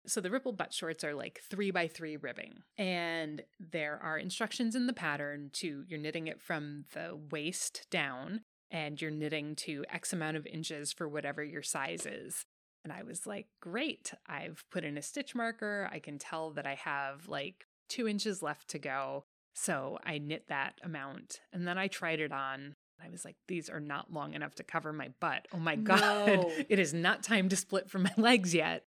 so, 0.07 0.19
the 0.19 0.31
ripple 0.31 0.51
butt 0.51 0.74
shorts 0.74 1.04
are 1.04 1.14
like 1.14 1.42
three 1.47 1.69
by 1.69 1.88
three 1.88 2.18
ribbing, 2.18 2.64
and 2.76 3.44
there 3.59 4.00
are 4.02 4.18
instructions 4.18 4.76
in 4.76 4.88
the 4.88 4.94
pattern 4.94 5.52
to 5.54 5.83
you're 5.88 6.00
knitting 6.00 6.26
it 6.26 6.42
from 6.42 6.85
the 6.94 7.16
waist 7.30 7.85
down, 7.92 8.42
and 8.71 9.00
you're 9.00 9.12
knitting 9.12 9.56
to 9.57 9.85
X 9.92 10.12
amount 10.12 10.38
of 10.38 10.47
inches 10.47 10.92
for 10.92 11.07
whatever 11.07 11.44
your 11.44 11.62
size 11.62 12.07
is. 12.07 12.45
And 12.83 12.92
I 12.92 13.04
was 13.04 13.28
like, 13.28 13.45
great. 13.62 14.12
I've 14.28 14.66
put 14.71 14.83
in 14.83 14.97
a 14.97 15.02
stitch 15.04 15.35
marker. 15.35 15.88
I 15.92 16.00
can 16.00 16.18
tell 16.18 16.50
that 16.54 16.66
I 16.66 16.73
have 16.73 17.30
like 17.30 17.68
two 17.90 18.07
inches 18.07 18.42
left 18.42 18.69
to 18.69 18.80
go. 18.80 19.23
So 19.54 20.00
I 20.04 20.18
knit 20.18 20.47
that 20.50 20.80
amount. 20.83 21.42
And 21.54 21.68
then 21.68 21.78
I 21.78 21.88
tried 21.88 22.19
it 22.19 22.31
on 22.31 22.76
I 23.04 23.09
was 23.09 23.23
like, 23.26 23.35
these 23.47 23.69
are 23.69 23.80
not 23.80 24.12
long 24.12 24.33
enough 24.33 24.56
to 24.56 24.64
cover 24.64 24.92
my 24.94 25.09
butt. 25.19 25.47
Oh 25.54 25.59
my 25.59 25.76
God. 25.78 26.28
No. 26.28 26.52
It 26.69 26.80
is 26.80 26.94
not 26.94 27.23
time 27.23 27.50
to 27.50 27.56
split 27.56 27.90
from 27.90 28.04
my 28.04 28.14
legs 28.18 28.54
yet. 28.54 28.85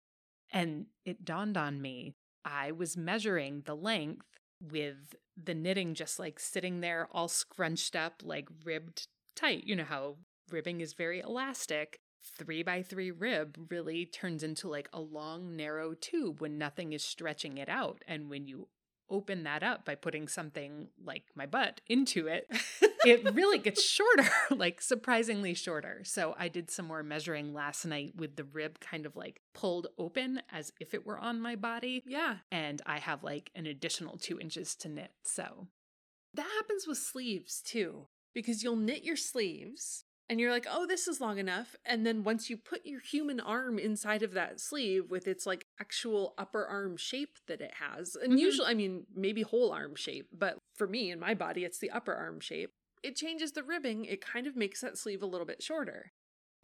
And 0.53 0.88
it 1.05 1.24
dawned 1.25 1.58
on 1.58 1.81
me 1.81 2.13
I 2.43 2.72
was 2.72 2.98
measuring 2.98 3.63
the 3.65 3.75
length 3.75 4.25
with 4.60 5.15
the 5.41 5.53
knitting 5.53 5.93
just 5.93 6.20
like 6.20 6.39
sitting 6.39 6.81
there 6.81 7.08
all 7.12 7.27
scrunched 7.27 7.96
up, 7.96 8.22
like 8.24 8.48
ribbed 8.63 9.08
tight. 9.36 9.65
You 9.65 9.75
know 9.75 9.84
how 9.84 10.17
ribbing 10.50 10.81
is 10.81 10.93
very 10.93 11.20
elastic. 11.20 12.00
Three 12.38 12.62
by 12.62 12.84
three 12.84 13.10
rib 13.10 13.67
really 13.70 14.05
turns 14.05 14.43
into 14.43 14.67
like 14.67 14.89
a 14.93 15.01
long, 15.01 15.55
narrow 15.55 15.93
tube 15.93 16.39
when 16.39 16.58
nothing 16.58 16.93
is 16.93 17.03
stretching 17.03 17.58
it 17.58 17.70
out. 17.70 18.03
And 18.08 18.29
when 18.29 18.48
you 18.48 18.67
open 19.10 19.43
that 19.43 19.63
up 19.63 19.86
by 19.86 19.96
putting 19.96 20.27
something 20.27 20.88
like 21.03 21.24
my 21.36 21.46
butt 21.46 21.81
into 21.88 22.27
it, 22.27 22.48
it 23.05 23.34
really 23.34 23.58
gets 23.58 23.84
shorter, 23.84 24.29
like 24.55 24.81
surprisingly 24.81 25.53
shorter. 25.53 26.01
So 26.03 26.36
I 26.38 26.48
did 26.48 26.70
some 26.70 26.86
more 26.88 27.03
measuring 27.03 27.53
last 27.53 27.86
night 27.86 28.13
with 28.15 28.36
the 28.36 28.43
rib 28.43 28.79
kind 28.79 29.05
of 29.05 29.15
like 29.15 29.41
pulled 29.53 29.88
open 29.98 30.41
as 30.51 30.72
if 30.79 30.93
it 30.93 31.05
were 31.05 31.20
on 31.20 31.41
my 31.41 31.55
body. 31.55 32.03
Yeah. 32.05 32.38
And 32.51 32.81
I 32.86 33.00
have 33.00 33.24
like 33.24 33.51
an 33.55 33.65
additional 33.65 34.17
two 34.17 34.39
inches 34.39 34.75
to 34.75 34.89
knit. 34.89 35.12
So 35.24 35.67
that 36.34 36.48
happens 36.58 36.88
with 36.88 36.98
sleeves 36.98 37.62
too, 37.62 38.08
because 38.34 38.63
you'll 38.63 38.75
knit 38.75 39.03
your 39.03 39.17
sleeves 39.17 40.05
and 40.29 40.39
you're 40.39 40.51
like, 40.51 40.65
oh, 40.70 40.86
this 40.88 41.10
is 41.10 41.20
long 41.20 41.39
enough. 41.39 41.75
And 41.84 42.05
then 42.05 42.24
once 42.24 42.50
you 42.50 42.55
put 42.55 42.86
your 42.86 43.01
human 43.01 43.41
arm 43.41 43.77
inside 43.77 44.24
of 44.24 44.31
that 44.34 44.62
sleeve 44.62 45.10
with 45.10 45.27
its 45.27 45.46
like 45.46 45.65
actual 45.79 46.34
upper 46.38 46.65
arm 46.65 46.96
shape 46.96 47.38
that 47.48 47.60
it 47.60 47.74
has, 47.81 48.15
and 48.15 48.34
Mhm. 48.34 48.39
usually, 48.39 48.67
I 48.70 48.74
mean, 48.74 49.08
maybe 49.13 49.41
whole 49.41 49.74
arm 49.74 49.93
shape, 49.96 50.29
but 50.31 50.58
for 50.75 50.88
me 50.88 51.12
and 51.12 51.20
my 51.20 51.34
body, 51.34 51.65
it's 51.65 51.79
the 51.79 51.89
upper 51.91 52.13
arm 52.13 52.39
shape. 52.39 52.72
It 53.03 53.15
changes 53.15 53.51
the 53.53 53.63
ribbing. 53.63 54.05
It 54.05 54.22
kind 54.25 54.48
of 54.48 54.55
makes 54.55 54.81
that 54.81 54.98
sleeve 54.98 55.22
a 55.24 55.25
little 55.27 55.46
bit 55.48 55.62
shorter. 55.63 56.12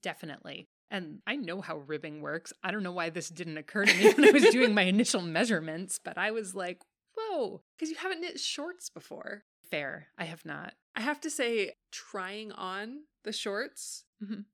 Definitely. 0.01 0.67
And 0.89 1.19
I 1.27 1.35
know 1.35 1.61
how 1.61 1.77
ribbing 1.77 2.21
works. 2.21 2.53
I 2.63 2.71
don't 2.71 2.83
know 2.83 2.91
why 2.91 3.09
this 3.09 3.29
didn't 3.29 3.57
occur 3.57 3.85
to 3.85 3.93
me 3.97 4.13
when 4.13 4.29
I 4.29 4.31
was 4.31 4.43
doing 4.51 4.73
my 4.73 4.83
initial 4.95 5.21
measurements, 5.21 5.99
but 6.03 6.17
I 6.17 6.31
was 6.31 6.55
like, 6.55 6.81
whoa, 7.17 7.61
Because 7.77 7.89
you 7.89 7.95
haven't 7.97 8.21
knit 8.21 8.39
shorts 8.39 8.89
before. 8.89 9.43
fair. 9.69 10.07
I 10.17 10.25
have 10.25 10.45
not. 10.45 10.73
I 10.95 11.01
have 11.01 11.19
to 11.21 11.29
say, 11.29 11.73
trying 11.91 12.51
on 12.53 13.01
the 13.23 13.33
shorts 13.33 14.05
Mhm. 14.23 14.45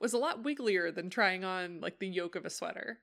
was 0.00 0.12
a 0.12 0.18
lot 0.18 0.42
wigglier 0.42 0.92
than 0.92 1.10
trying 1.10 1.44
on 1.44 1.80
like 1.80 1.98
the 2.00 2.08
yoke 2.08 2.34
of 2.34 2.44
a 2.44 2.50
sweater. 2.50 3.00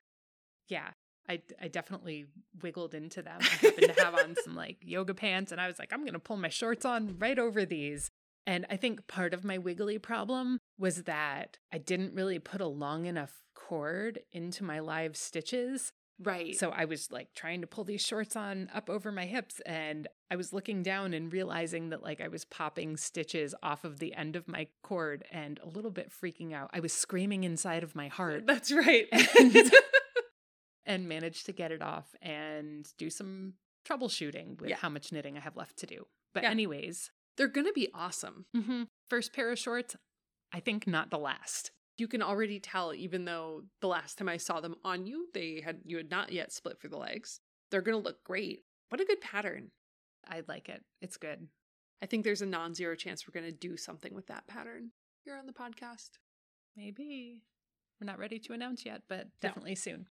Yeah. 0.68 0.90
I, 1.28 1.42
I 1.60 1.66
definitely 1.68 2.26
wiggled 2.62 2.94
into 2.94 3.20
them. 3.22 3.38
I 3.40 3.44
happened 3.46 3.92
to 3.96 4.04
have 4.04 4.14
on 4.14 4.36
some 4.44 4.54
like 4.54 4.76
yoga 4.82 5.12
pants, 5.14 5.50
and 5.50 5.60
I 5.60 5.66
was 5.66 5.78
like, 5.78 5.92
I'm 5.92 6.02
going 6.02 6.12
to 6.12 6.18
pull 6.20 6.36
my 6.36 6.48
shorts 6.50 6.84
on 6.84 7.16
right 7.18 7.38
over 7.38 7.64
these. 7.64 8.10
And 8.46 8.64
I 8.70 8.76
think 8.76 9.06
part 9.08 9.34
of 9.34 9.44
my 9.44 9.58
wiggly 9.58 9.98
problem 9.98 10.58
was 10.78 11.02
that 11.04 11.58
I 11.72 11.78
didn't 11.78 12.14
really 12.14 12.38
put 12.38 12.60
a 12.60 12.66
long 12.66 13.06
enough 13.06 13.42
cord 13.54 14.20
into 14.32 14.62
my 14.62 14.78
live 14.78 15.16
stitches. 15.16 15.92
Right. 16.22 16.56
So 16.56 16.70
I 16.70 16.84
was 16.86 17.10
like 17.10 17.34
trying 17.34 17.60
to 17.60 17.66
pull 17.66 17.84
these 17.84 18.00
shorts 18.00 18.36
on 18.36 18.70
up 18.72 18.88
over 18.88 19.10
my 19.12 19.26
hips 19.26 19.60
and 19.66 20.06
I 20.30 20.36
was 20.36 20.52
looking 20.52 20.82
down 20.82 21.12
and 21.12 21.30
realizing 21.32 21.90
that 21.90 22.02
like 22.02 22.20
I 22.22 22.28
was 22.28 22.44
popping 22.46 22.96
stitches 22.96 23.54
off 23.62 23.84
of 23.84 23.98
the 23.98 24.14
end 24.14 24.34
of 24.36 24.48
my 24.48 24.68
cord 24.82 25.24
and 25.30 25.58
a 25.62 25.68
little 25.68 25.90
bit 25.90 26.10
freaking 26.10 26.54
out. 26.54 26.70
I 26.72 26.80
was 26.80 26.92
screaming 26.92 27.44
inside 27.44 27.82
of 27.82 27.94
my 27.94 28.08
heart 28.08 28.44
That's 28.46 28.72
right. 28.72 29.06
And- 29.38 29.72
and 30.86 31.08
managed 31.08 31.46
to 31.46 31.52
get 31.52 31.72
it 31.72 31.82
off 31.82 32.14
and 32.22 32.88
do 32.96 33.10
some 33.10 33.54
troubleshooting 33.88 34.60
with 34.60 34.70
Yeah. 34.70 34.76
how 34.76 34.88
much 34.88 35.10
knitting 35.12 35.36
I 35.36 35.40
have 35.40 35.56
left 35.56 35.76
to 35.78 35.86
do. 35.86 36.06
But 36.32 36.44
Yeah. 36.44 36.50
anyways, 36.50 37.10
They're 37.36 37.48
going 37.48 37.66
to 37.66 37.72
be 37.72 37.88
awesome. 37.94 38.46
mhm, 38.56 38.88
first 39.10 39.32
pair 39.32 39.50
of 39.50 39.58
shorts, 39.58 39.96
I 40.52 40.60
think 40.60 40.86
not 40.86 41.10
the 41.10 41.18
last. 41.18 41.70
You 41.98 42.08
can 42.08 42.22
already 42.22 42.60
tell, 42.60 42.94
even 42.94 43.24
though 43.24 43.64
the 43.80 43.88
last 43.88 44.18
time 44.18 44.28
I 44.28 44.36
saw 44.36 44.60
them 44.60 44.76
on 44.84 45.06
you, 45.06 45.28
they 45.32 45.60
had 45.64 45.80
you 45.84 45.96
had 45.96 46.10
not 46.10 46.32
yet 46.32 46.52
split 46.52 46.78
for 46.80 46.88
the 46.88 46.98
legs. 46.98 47.40
They're 47.70 47.80
going 47.82 47.98
to 48.00 48.04
look 48.04 48.22
great. 48.24 48.64
What 48.90 49.00
a 49.00 49.04
good 49.04 49.20
pattern. 49.20 49.70
I 50.28 50.42
like 50.46 50.68
it. 50.68 50.84
It's 51.00 51.16
good. 51.16 51.48
I 52.02 52.06
think 52.06 52.24
there's 52.24 52.42
a 52.42 52.46
non-zero 52.46 52.94
chance 52.96 53.26
we're 53.26 53.38
going 53.38 53.50
to 53.50 53.58
do 53.58 53.76
something 53.76 54.14
with 54.14 54.26
that 54.26 54.46
pattern 54.46 54.90
here 55.24 55.36
on 55.36 55.46
the 55.46 55.52
podcast. 55.52 56.10
Maybe. 56.76 57.42
We're 58.00 58.06
not 58.06 58.18
ready 58.18 58.38
to 58.40 58.52
announce 58.52 58.84
yet, 58.84 59.02
but 59.08 59.28
definitely 59.40 59.74
soon. 59.76 60.08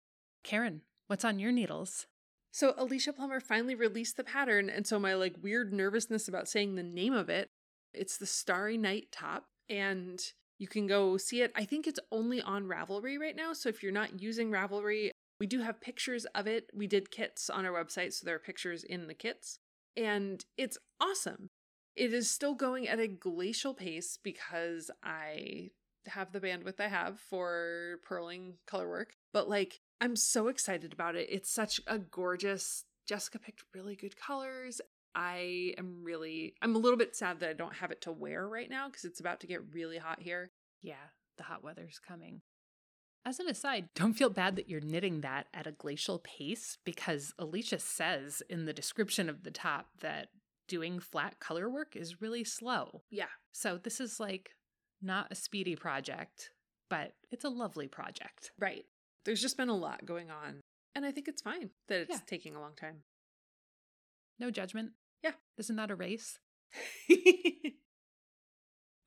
Karen, 0.44 0.82
what's 1.08 1.26
on 1.26 1.40
your 1.40 1.52
needles? 1.52 2.06
So 2.52 2.74
Alicia 2.78 3.14
Plummer 3.14 3.40
finally 3.40 3.76
released 3.76 4.18
the 4.18 4.24
pattern, 4.24 4.70
and 4.70 4.86
so 4.86 5.00
my 5.00 5.14
like 5.14 5.36
weird 5.42 5.74
nervousness 5.74 6.28
about 6.28 6.50
saying 6.50 6.76
the 6.76 6.84
name 6.84 7.14
of 7.14 7.30
it, 7.30 7.48
it's 7.94 8.18
the 8.18 8.26
Starry 8.26 8.78
Night 8.78 9.08
top, 9.12 9.46
and 9.70 10.22
you 10.60 10.68
can 10.68 10.86
go 10.86 11.18
see 11.18 11.42
it. 11.42 11.52
I 11.56 11.66
think 11.66 11.88
it's 11.88 12.00
only 12.12 12.42
on 12.42 12.68
Ravelry 12.68 13.18
right 13.18 13.36
now, 13.36 13.54
so 13.54 13.70
if 13.70 13.82
you're 13.82 13.92
not 13.92 14.22
using 14.22 14.52
Ravelry, 14.52 15.12
we 15.40 15.48
do 15.48 15.62
have 15.62 15.82
pictures 15.82 16.26
of 16.36 16.46
it. 16.46 16.70
We 16.74 16.88
did 16.88 17.10
kits 17.10 17.50
on 17.50 17.66
our 17.66 17.72
website, 17.72 18.14
so 18.14 18.26
there 18.26 18.36
are 18.36 18.40
pictures 18.40 18.84
in 18.84 19.08
the 19.08 19.14
kits, 19.14 19.58
and 19.96 20.44
it's 20.58 20.78
awesome. 21.00 21.48
It 21.96 22.14
is 22.14 22.30
still 22.30 22.54
going 22.54 22.88
at 22.88 23.00
a 23.00 23.08
glacial 23.08 23.74
pace 23.74 24.18
because 24.22 24.92
I 25.04 25.72
have 26.06 26.32
the 26.32 26.40
bandwidth 26.40 26.80
I 26.80 26.88
have 26.88 27.20
for 27.20 28.00
purling 28.04 28.56
color 28.68 28.90
work, 28.90 29.14
but 29.34 29.50
like 29.50 29.80
I'm 30.02 30.16
so 30.16 30.48
excited 30.48 30.92
about 30.92 31.16
it. 31.16 31.28
It's 31.30 31.52
such 31.52 31.80
a 31.88 32.00
gorgeous. 32.00 32.84
Jessica 33.08 33.40
picked 33.40 33.64
really 33.74 33.96
good 33.96 34.18
colors. 34.18 34.82
I 35.14 35.74
am 35.78 36.04
really 36.04 36.56
I'm 36.62 36.76
a 36.76 36.80
little 36.80 36.98
bit 36.98 37.16
sad 37.16 37.40
that 37.40 37.50
I 37.50 37.54
don't 37.54 37.76
have 37.76 37.92
it 37.92 38.02
to 38.02 38.12
wear 38.12 38.48
right 38.48 38.70
now 38.70 38.88
because 38.88 39.06
it's 39.06 39.20
about 39.20 39.42
to 39.42 39.48
get 39.48 39.74
really 39.74 39.98
hot 39.98 40.22
here. 40.22 40.52
Yeah, 40.82 41.10
the 41.38 41.44
hot 41.44 41.64
weather's 41.64 42.00
coming. 42.00 42.42
As 43.24 43.40
an 43.40 43.48
aside, 43.48 43.90
don't 43.94 44.14
feel 44.14 44.32
bad 44.32 44.56
that 44.56 44.68
you're 44.68 44.82
knitting 44.82 45.22
that 45.22 45.48
at 45.54 45.68
a 45.68 45.72
glacial 45.72 46.20
pace 46.20 46.78
because 46.84 47.34
Alicia 47.38 47.78
says 47.78 48.42
in 48.50 48.66
the 48.66 48.74
description 48.74 49.30
of 49.30 49.44
the 49.44 49.52
top 49.52 49.90
that 50.00 50.30
doing 50.68 51.00
flat 51.00 51.40
color 51.40 51.70
work 51.70 51.96
is 51.96 52.22
really 52.22 52.44
slow. 52.44 53.04
Yeah. 53.12 53.26
So 53.52 53.78
this 53.78 54.00
is 54.00 54.20
like 54.20 54.52
not 55.02 55.28
a 55.30 55.36
speedy 55.36 55.76
project, 55.76 56.52
but 56.90 57.14
it's 57.30 57.44
a 57.44 57.50
lovely 57.50 57.88
project. 57.88 58.52
Right. 58.58 58.86
There's 59.26 59.42
just 59.42 59.58
been 59.58 59.70
a 59.70 59.76
lot 59.78 60.06
going 60.06 60.30
on. 60.32 60.62
And 60.96 61.06
I 61.06 61.12
think 61.12 61.28
it's 61.28 61.42
fine 61.42 61.70
that 61.88 62.02
it's 62.02 62.12
Yeah. 62.12 62.20
taking 62.26 62.56
a 62.56 62.60
long 62.62 62.76
time. 62.76 63.04
No 64.40 64.52
judgment. 64.52 64.94
Yeah. 65.24 65.34
This 65.58 65.70
is 65.70 65.76
not 65.76 65.92
a 65.92 65.96
race. 65.96 66.40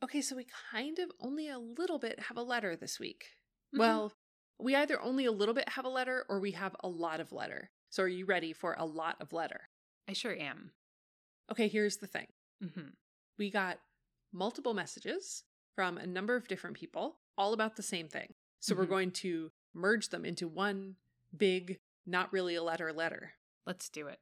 okay, 0.02 0.21
so 0.21 0.37
we 0.37 0.47
kind 0.71 0.99
of 0.99 1.11
only 1.21 1.49
a 1.49 1.59
little 1.59 1.99
bit 1.99 2.21
have 2.21 2.37
a 2.37 2.42
letter 2.42 2.76
this 2.76 2.99
week. 3.00 3.37
Mhm. 3.75 3.78
Well, 3.78 4.12
we 4.59 4.75
either 4.75 5.00
only 5.00 5.25
a 5.25 5.33
little 5.33 5.54
bit 5.54 5.68
have 5.71 5.85
a 5.85 5.88
letter 5.88 6.25
or 6.28 6.38
we 6.40 6.52
have 6.52 6.76
a 6.80 6.88
lot 6.88 7.21
of 7.21 7.33
letter. 7.33 7.71
So 7.90 8.02
are 8.04 8.09
you 8.09 8.25
ready 8.25 8.52
for 8.52 8.75
a 8.75 8.85
lot 8.85 9.21
of 9.21 9.33
letter? 9.33 9.68
I 10.09 10.12
sure 10.12 10.35
am. 10.35 10.73
Okay, 11.50 11.68
here's 11.68 11.97
the 11.99 12.06
thing. 12.06 12.28
Mm-hmm. 12.62 12.90
We 13.38 13.50
got 13.50 13.80
multiple 14.33 14.75
messages 14.75 15.44
from 15.75 15.99
a 15.99 16.06
number 16.06 16.37
of 16.37 16.49
different 16.49 16.76
people, 16.76 17.21
all 17.37 17.52
about 17.52 17.76
the 17.76 17.83
same 17.83 18.09
thing. 18.09 18.35
So 18.61 18.75
we're 18.75 18.87
Mhm. 18.87 18.88
going 18.90 19.11
to 19.12 19.52
merge 19.75 20.09
them 20.09 20.25
into 20.25 20.49
one 20.49 20.97
big, 21.37 21.78
not 22.07 22.33
really 22.33 22.54
a 22.54 22.62
letter 22.62 22.93
letter. 22.93 23.33
Let's 23.66 23.88
do 23.88 24.09
it. 24.09 24.21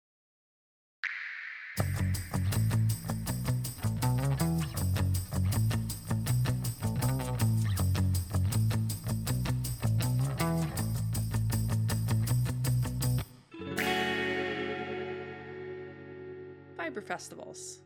Fiber 16.77 17.01
festivals. 17.01 17.81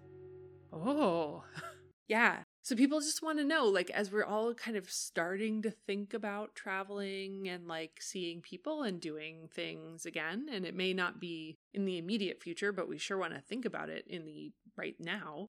Oh, 0.73 1.45
Yeah. 2.09 2.46
So 2.67 2.75
people 2.75 2.99
just 2.99 3.23
want 3.23 3.39
to 3.39 3.45
know, 3.45 3.67
like, 3.67 3.91
as 3.91 4.11
we're 4.11 4.25
all 4.25 4.53
kind 4.53 4.77
of 4.77 4.91
starting 4.91 5.63
to 5.63 5.71
think 5.71 6.13
about 6.13 6.57
traveling 6.57 7.47
and 7.47 7.69
like 7.69 8.01
seeing 8.01 8.41
people 8.41 8.83
and 8.83 9.01
doing 9.01 9.49
things 9.55 10.05
again, 10.05 10.49
and 10.51 10.67
it 10.67 10.75
may 10.75 10.93
not 10.93 11.21
be 11.21 11.59
in 11.73 11.85
the 11.85 11.97
immediate 11.97 12.43
future, 12.43 12.73
but 12.73 12.89
we 12.89 12.99
sure 12.99 13.19
want 13.19 13.35
to 13.35 13.41
think 13.41 13.67
about 13.67 13.89
it 13.89 14.05
in 14.09 14.25
the 14.25 14.51
right 14.77 14.97
now. 14.99 15.51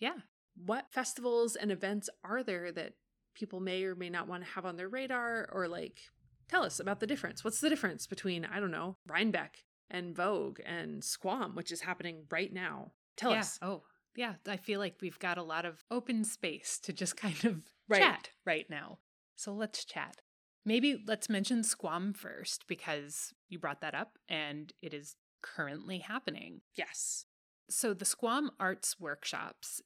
yeah. 0.00 0.16
What 0.56 0.90
festivals 0.90 1.54
and 1.54 1.70
events 1.70 2.10
are 2.24 2.42
there 2.42 2.72
that 2.72 2.94
people 3.32 3.60
may 3.60 3.84
or 3.84 3.94
may 3.94 4.10
not 4.10 4.26
want 4.26 4.44
to 4.44 4.50
have 4.50 4.66
on 4.66 4.76
their 4.76 4.88
radar 4.88 5.48
or 5.52 5.68
like 5.68 6.00
tell 6.48 6.64
us 6.64 6.80
about 6.80 6.98
the 6.98 7.06
difference? 7.06 7.44
What's 7.44 7.60
the 7.60 7.68
difference 7.68 8.08
between, 8.08 8.44
I 8.44 8.58
don't 8.58 8.72
know, 8.72 8.96
Rhinebeck 9.06 9.62
and 9.88 10.16
Vogue 10.16 10.58
and 10.66 11.04
Squam, 11.04 11.54
which 11.54 11.70
is 11.70 11.82
happening 11.82 12.24
right 12.28 12.52
now? 12.52 12.90
Tell 13.16 13.30
yeah. 13.30 13.38
us. 13.38 13.56
Oh, 13.62 13.84
yeah. 14.20 14.34
I 14.46 14.58
feel 14.58 14.78
like 14.80 14.96
we've 15.00 15.18
got 15.18 15.38
a 15.38 15.42
lot 15.42 15.64
of 15.64 15.82
open 15.90 16.24
space 16.24 16.78
to 16.80 16.92
just 16.92 17.16
kind 17.26 17.42
of 17.46 17.62
Right. 17.88 18.00
chat 18.02 18.28
right 18.44 18.68
now. 18.68 18.98
So 19.34 19.52
let's 19.52 19.84
chat. 19.84 20.18
Maybe 20.66 21.02
let's 21.06 21.30
mention 21.30 21.64
Squam 21.64 22.12
first 22.12 22.66
because 22.68 23.32
you 23.48 23.58
brought 23.58 23.80
that 23.80 23.94
up 23.94 24.18
and 24.28 24.72
it 24.82 24.92
is 24.92 25.16
currently 25.42 25.98
happening. 26.00 26.60
Yes. 26.76 27.24
So 27.70 27.94
the 27.94 28.04
Squam 28.04 28.50
Arts 28.60 29.00
Workshops, 29.00 29.80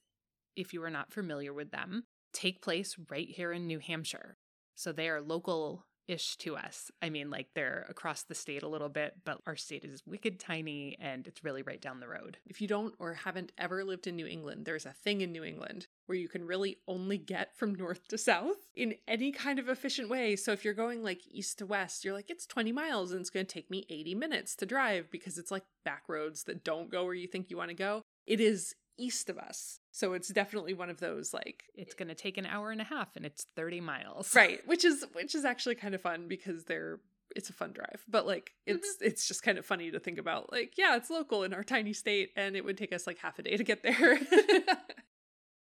if 0.56 0.74
you 0.74 0.82
are 0.82 0.90
not 0.90 1.12
familiar 1.12 1.52
with 1.52 1.70
them, 1.70 2.04
take 2.32 2.60
place 2.60 2.96
right 3.08 3.28
here 3.28 3.52
in 3.52 3.68
New 3.68 3.78
Hampshire. 3.78 4.36
So 4.74 4.90
they 4.90 5.08
are 5.08 5.22
local 5.22 5.86
ish 6.08 6.36
to 6.38 6.56
us. 6.56 6.90
I 7.02 7.10
mean, 7.10 7.30
like 7.30 7.48
they're 7.54 7.86
across 7.88 8.22
the 8.22 8.34
state 8.34 8.62
a 8.62 8.68
little 8.68 8.88
bit, 8.88 9.14
but 9.24 9.40
our 9.46 9.56
state 9.56 9.84
is 9.84 10.02
wicked 10.06 10.38
tiny 10.38 10.96
and 11.00 11.26
it's 11.26 11.44
really 11.44 11.62
right 11.62 11.80
down 11.80 12.00
the 12.00 12.08
road. 12.08 12.38
If 12.46 12.60
you 12.60 12.68
don't 12.68 12.94
or 12.98 13.14
haven't 13.14 13.52
ever 13.58 13.84
lived 13.84 14.06
in 14.06 14.16
New 14.16 14.26
England, 14.26 14.64
there's 14.64 14.86
a 14.86 14.92
thing 14.92 15.20
in 15.20 15.32
New 15.32 15.44
England 15.44 15.86
where 16.06 16.18
you 16.18 16.28
can 16.28 16.46
really 16.46 16.78
only 16.86 17.18
get 17.18 17.56
from 17.56 17.74
north 17.74 18.06
to 18.08 18.18
south 18.18 18.56
in 18.74 18.94
any 19.08 19.32
kind 19.32 19.58
of 19.58 19.68
efficient 19.68 20.08
way. 20.08 20.36
So 20.36 20.52
if 20.52 20.64
you're 20.64 20.74
going 20.74 21.02
like 21.02 21.20
east 21.30 21.58
to 21.58 21.66
west, 21.66 22.04
you're 22.04 22.14
like, 22.14 22.30
it's 22.30 22.46
20 22.46 22.72
miles 22.72 23.12
and 23.12 23.20
it's 23.20 23.30
going 23.30 23.46
to 23.46 23.52
take 23.52 23.70
me 23.70 23.86
80 23.88 24.14
minutes 24.14 24.56
to 24.56 24.66
drive 24.66 25.10
because 25.10 25.38
it's 25.38 25.50
like 25.50 25.64
back 25.84 26.02
roads 26.08 26.44
that 26.44 26.64
don't 26.64 26.90
go 26.90 27.04
where 27.04 27.14
you 27.14 27.26
think 27.26 27.50
you 27.50 27.56
want 27.56 27.70
to 27.70 27.74
go. 27.74 28.02
It 28.26 28.40
is 28.40 28.74
east 28.96 29.28
of 29.28 29.38
us. 29.38 29.80
So 29.90 30.12
it's 30.12 30.28
definitely 30.28 30.74
one 30.74 30.90
of 30.90 31.00
those 31.00 31.32
like 31.32 31.64
It's 31.74 31.94
eh 31.94 31.98
going 31.98 32.08
to 32.08 32.14
take 32.14 32.38
an 32.38 32.46
hour 32.46 32.70
and 32.70 32.80
a 32.80 32.84
half 32.84 33.16
and 33.16 33.24
it's 33.24 33.46
30 33.56 33.80
miles. 33.80 34.34
right, 34.34 34.60
which 34.66 34.84
is 34.84 35.04
which 35.12 35.34
is 35.34 35.44
actually 35.44 35.74
kind 35.74 35.94
of 35.94 36.00
fun 36.00 36.28
because 36.28 36.64
they're 36.64 37.00
it's 37.34 37.50
a 37.50 37.52
fun 37.52 37.72
drive. 37.72 38.04
But 38.08 38.26
like 38.26 38.52
it's 38.66 38.96
mm-hmm. 38.96 39.06
it's 39.06 39.26
just 39.26 39.42
kind 39.42 39.58
of 39.58 39.66
funny 39.66 39.90
to 39.90 40.00
think 40.00 40.18
about 40.18 40.52
like 40.52 40.74
yeah, 40.76 40.96
it's 40.96 41.10
local 41.10 41.42
in 41.42 41.54
our 41.54 41.64
tiny 41.64 41.92
state 41.92 42.30
and 42.36 42.56
it 42.56 42.64
would 42.64 42.78
take 42.78 42.92
us 42.92 43.06
like 43.06 43.18
half 43.18 43.38
a 43.38 43.42
day 43.42 43.56
to 43.56 43.64
get 43.64 43.82
there. 43.82 44.18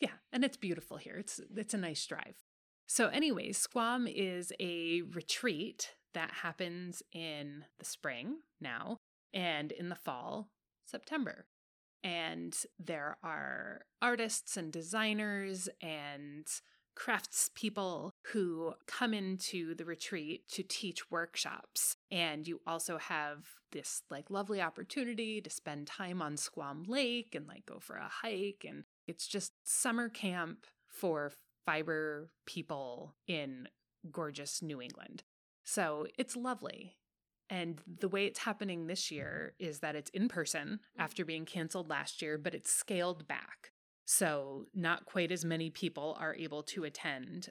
Yeah, 0.01 0.11
and 0.33 0.45
it's 0.45 0.57
beautiful 0.57 0.97
here. 0.99 1.17
It's 1.19 1.41
it's 1.57 1.75
a 1.75 1.79
nice 1.79 2.05
drive. 2.07 2.45
So, 2.87 3.09
anyways, 3.09 3.59
Squam 3.59 4.07
is 4.07 4.53
a 4.61 5.03
retreat 5.13 5.95
that 6.15 6.31
happens 6.43 7.03
in 7.13 7.65
the 7.79 7.85
spring 7.85 8.37
now 8.61 8.99
and 9.35 9.73
in 9.73 9.89
the 9.89 9.97
fall, 9.97 10.51
September. 10.85 11.47
And 12.07 12.57
there 12.79 13.17
are 13.25 13.81
artists 14.01 14.57
and 14.57 14.73
designers 14.73 15.69
and 15.83 16.47
craftspeople 16.97 18.11
who 18.33 18.75
come 18.87 19.13
into 19.13 19.75
the 19.75 19.85
retreat 19.85 20.49
to 20.51 20.63
teach 20.63 21.11
workshops. 21.11 21.97
And 22.13 22.47
you 22.47 22.61
also 22.65 22.99
have 22.99 23.45
this 23.73 24.03
like 24.09 24.31
lovely 24.31 24.63
opportunity 24.63 25.41
to 25.41 25.51
spend 25.51 25.89
time 25.89 26.23
on 26.23 26.37
Squam 26.37 26.85
Lake 26.87 27.35
and 27.35 27.49
like 27.49 27.67
go 27.67 27.81
for 27.81 27.97
a 27.97 28.09
hike. 28.09 28.65
And 28.67 28.85
it's 29.09 29.27
just 29.27 29.55
summer 29.65 30.09
camp 30.09 30.65
for 30.87 31.33
fiber 31.67 32.31
people 32.47 33.17
in 33.27 33.67
gorgeous 34.13 34.63
New 34.63 34.81
England. 34.81 35.25
So 35.65 36.07
it's 36.17 36.37
lovely. 36.37 36.99
And 37.49 37.81
the 38.01 38.09
way 38.09 38.27
it's 38.27 38.41
happening 38.41 38.87
this 38.87 39.11
year 39.11 39.55
is 39.59 39.81
that 39.81 39.95
it's 39.97 40.11
in 40.11 40.29
person 40.29 40.81
mm. 40.83 41.03
after 41.03 41.25
being 41.25 41.45
canceled 41.45 41.89
last 41.89 42.21
year, 42.23 42.39
but 42.39 42.55
it's 42.55 42.73
scaled 42.73 43.29
back. 43.29 43.73
So 44.05 44.67
not 44.75 45.05
quite 45.07 45.33
as 45.33 45.45
many 45.45 45.71
people 45.71 46.17
are 46.21 46.35
able 46.35 46.63
to 46.65 46.85
attend 46.85 47.51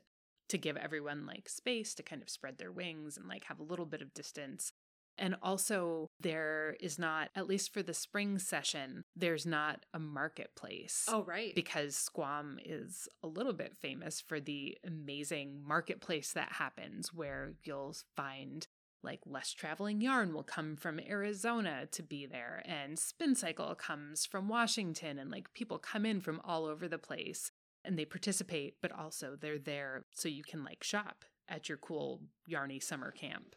to 0.49 0.57
give 0.57 0.77
everyone 0.77 1.25
like 1.25 1.49
space 1.49 1.93
to 1.95 2.03
kind 2.03 2.21
of 2.21 2.29
spread 2.29 2.57
their 2.57 2.71
wings 2.71 3.17
and 3.17 3.27
like 3.27 3.45
have 3.45 3.59
a 3.59 3.63
little 3.63 3.85
bit 3.85 4.01
of 4.01 4.13
distance. 4.13 4.71
And 5.17 5.37
also, 5.41 6.09
there 6.19 6.75
is 6.81 6.99
not, 6.99 7.29
at 7.35 7.47
least 7.47 7.73
for 7.73 7.81
the 7.81 7.93
spring 7.93 8.37
session, 8.37 9.05
there's 9.15 9.45
not 9.45 9.85
a 9.93 9.99
marketplace. 9.99 11.05
Oh, 11.07 11.23
right. 11.23 11.55
Because 11.55 11.95
Squam 11.95 12.59
is 12.63 13.07
a 13.23 13.27
little 13.27 13.53
bit 13.53 13.77
famous 13.81 14.19
for 14.19 14.41
the 14.41 14.77
amazing 14.85 15.61
marketplace 15.65 16.33
that 16.33 16.51
happens 16.53 17.13
where 17.13 17.53
you'll 17.63 17.95
find 18.17 18.67
like 19.05 19.21
less 19.25 19.53
traveling 19.53 20.01
yarn 20.01 20.33
will 20.33 20.43
come 20.43 20.75
from 20.75 20.99
Arizona 20.99 21.87
to 21.91 22.03
be 22.03 22.25
there 22.25 22.61
and 22.65 22.99
spin 22.99 23.35
cycle 23.35 23.73
comes 23.75 24.25
from 24.25 24.49
Washington 24.49 25.19
and 25.19 25.31
like 25.31 25.53
people 25.53 25.77
come 25.77 26.05
in 26.05 26.19
from 26.19 26.41
all 26.43 26.65
over 26.65 26.87
the 26.87 26.97
place 26.97 27.51
and 27.83 27.97
they 27.97 28.05
participate 28.05 28.75
but 28.81 28.91
also 28.91 29.37
they're 29.39 29.59
there 29.59 30.05
so 30.11 30.27
you 30.27 30.43
can 30.43 30.63
like 30.63 30.83
shop 30.83 31.23
at 31.47 31.69
your 31.69 31.77
cool 31.77 32.21
yarny 32.49 32.81
summer 32.81 33.11
camp. 33.11 33.55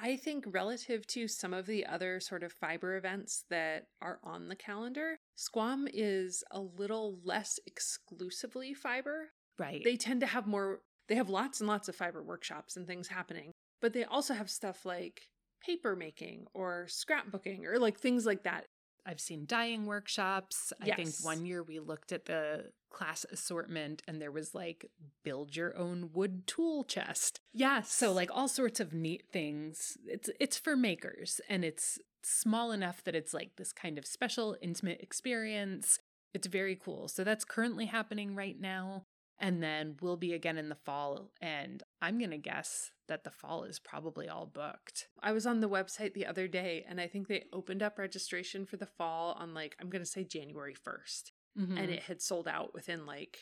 I 0.00 0.16
think 0.16 0.44
relative 0.46 1.06
to 1.08 1.26
some 1.26 1.52
of 1.52 1.66
the 1.66 1.84
other 1.84 2.20
sort 2.20 2.44
of 2.44 2.52
fiber 2.52 2.96
events 2.96 3.44
that 3.50 3.88
are 4.00 4.20
on 4.22 4.48
the 4.48 4.54
calendar, 4.54 5.18
Squam 5.34 5.88
is 5.92 6.44
a 6.52 6.60
little 6.60 7.18
less 7.24 7.58
exclusively 7.66 8.74
fiber. 8.74 9.30
Right. 9.58 9.82
They 9.82 9.96
tend 9.96 10.20
to 10.20 10.26
have 10.26 10.46
more 10.46 10.82
they 11.08 11.14
have 11.14 11.30
lots 11.30 11.60
and 11.60 11.68
lots 11.68 11.88
of 11.88 11.96
fiber 11.96 12.22
workshops 12.22 12.76
and 12.76 12.86
things 12.86 13.08
happening. 13.08 13.52
But 13.80 13.92
they 13.92 14.04
also 14.04 14.34
have 14.34 14.50
stuff 14.50 14.84
like 14.84 15.28
paper 15.64 15.96
making 15.96 16.46
or 16.54 16.86
scrapbooking 16.88 17.64
or 17.66 17.78
like 17.78 17.98
things 17.98 18.26
like 18.26 18.44
that. 18.44 18.66
I've 19.06 19.20
seen 19.20 19.46
dyeing 19.46 19.86
workshops. 19.86 20.72
Yes. 20.84 20.92
I 20.92 21.02
think 21.02 21.14
one 21.22 21.46
year 21.46 21.62
we 21.62 21.78
looked 21.78 22.12
at 22.12 22.26
the 22.26 22.72
class 22.90 23.24
assortment 23.32 24.02
and 24.06 24.20
there 24.20 24.30
was 24.30 24.54
like 24.54 24.90
build 25.24 25.56
your 25.56 25.76
own 25.78 26.10
wood 26.12 26.46
tool 26.46 26.84
chest. 26.84 27.40
Yes. 27.54 27.90
So 27.90 28.12
like 28.12 28.30
all 28.32 28.48
sorts 28.48 28.80
of 28.80 28.92
neat 28.92 29.24
things. 29.32 29.96
It's 30.04 30.28
it's 30.38 30.58
for 30.58 30.76
makers 30.76 31.40
and 31.48 31.64
it's 31.64 31.98
small 32.22 32.70
enough 32.70 33.02
that 33.04 33.14
it's 33.14 33.32
like 33.32 33.56
this 33.56 33.72
kind 33.72 33.96
of 33.96 34.04
special 34.04 34.56
intimate 34.60 35.00
experience. 35.00 36.00
It's 36.34 36.46
very 36.46 36.76
cool. 36.76 37.08
So 37.08 37.24
that's 37.24 37.44
currently 37.44 37.86
happening 37.86 38.34
right 38.34 38.60
now 38.60 39.04
and 39.38 39.62
then 39.62 39.96
we'll 40.00 40.16
be 40.16 40.34
again 40.34 40.58
in 40.58 40.68
the 40.68 40.74
fall 40.74 41.30
and 41.40 41.82
I'm 42.00 42.18
going 42.18 42.30
to 42.30 42.38
guess 42.38 42.90
that 43.08 43.24
the 43.24 43.30
fall 43.30 43.64
is 43.64 43.78
probably 43.78 44.28
all 44.28 44.46
booked. 44.46 45.08
I 45.22 45.32
was 45.32 45.46
on 45.46 45.60
the 45.60 45.68
website 45.68 46.14
the 46.14 46.26
other 46.26 46.46
day 46.46 46.84
and 46.88 47.00
I 47.00 47.06
think 47.08 47.26
they 47.26 47.44
opened 47.52 47.82
up 47.82 47.98
registration 47.98 48.66
for 48.66 48.76
the 48.76 48.86
fall 48.86 49.32
on 49.38 49.54
like 49.54 49.76
I'm 49.80 49.90
going 49.90 50.04
to 50.04 50.10
say 50.10 50.24
January 50.24 50.74
1st 50.74 51.32
Mm-hmm. 51.58 51.76
and 51.76 51.90
it 51.90 52.02
had 52.04 52.22
sold 52.22 52.46
out 52.46 52.72
within 52.72 53.04
like 53.04 53.38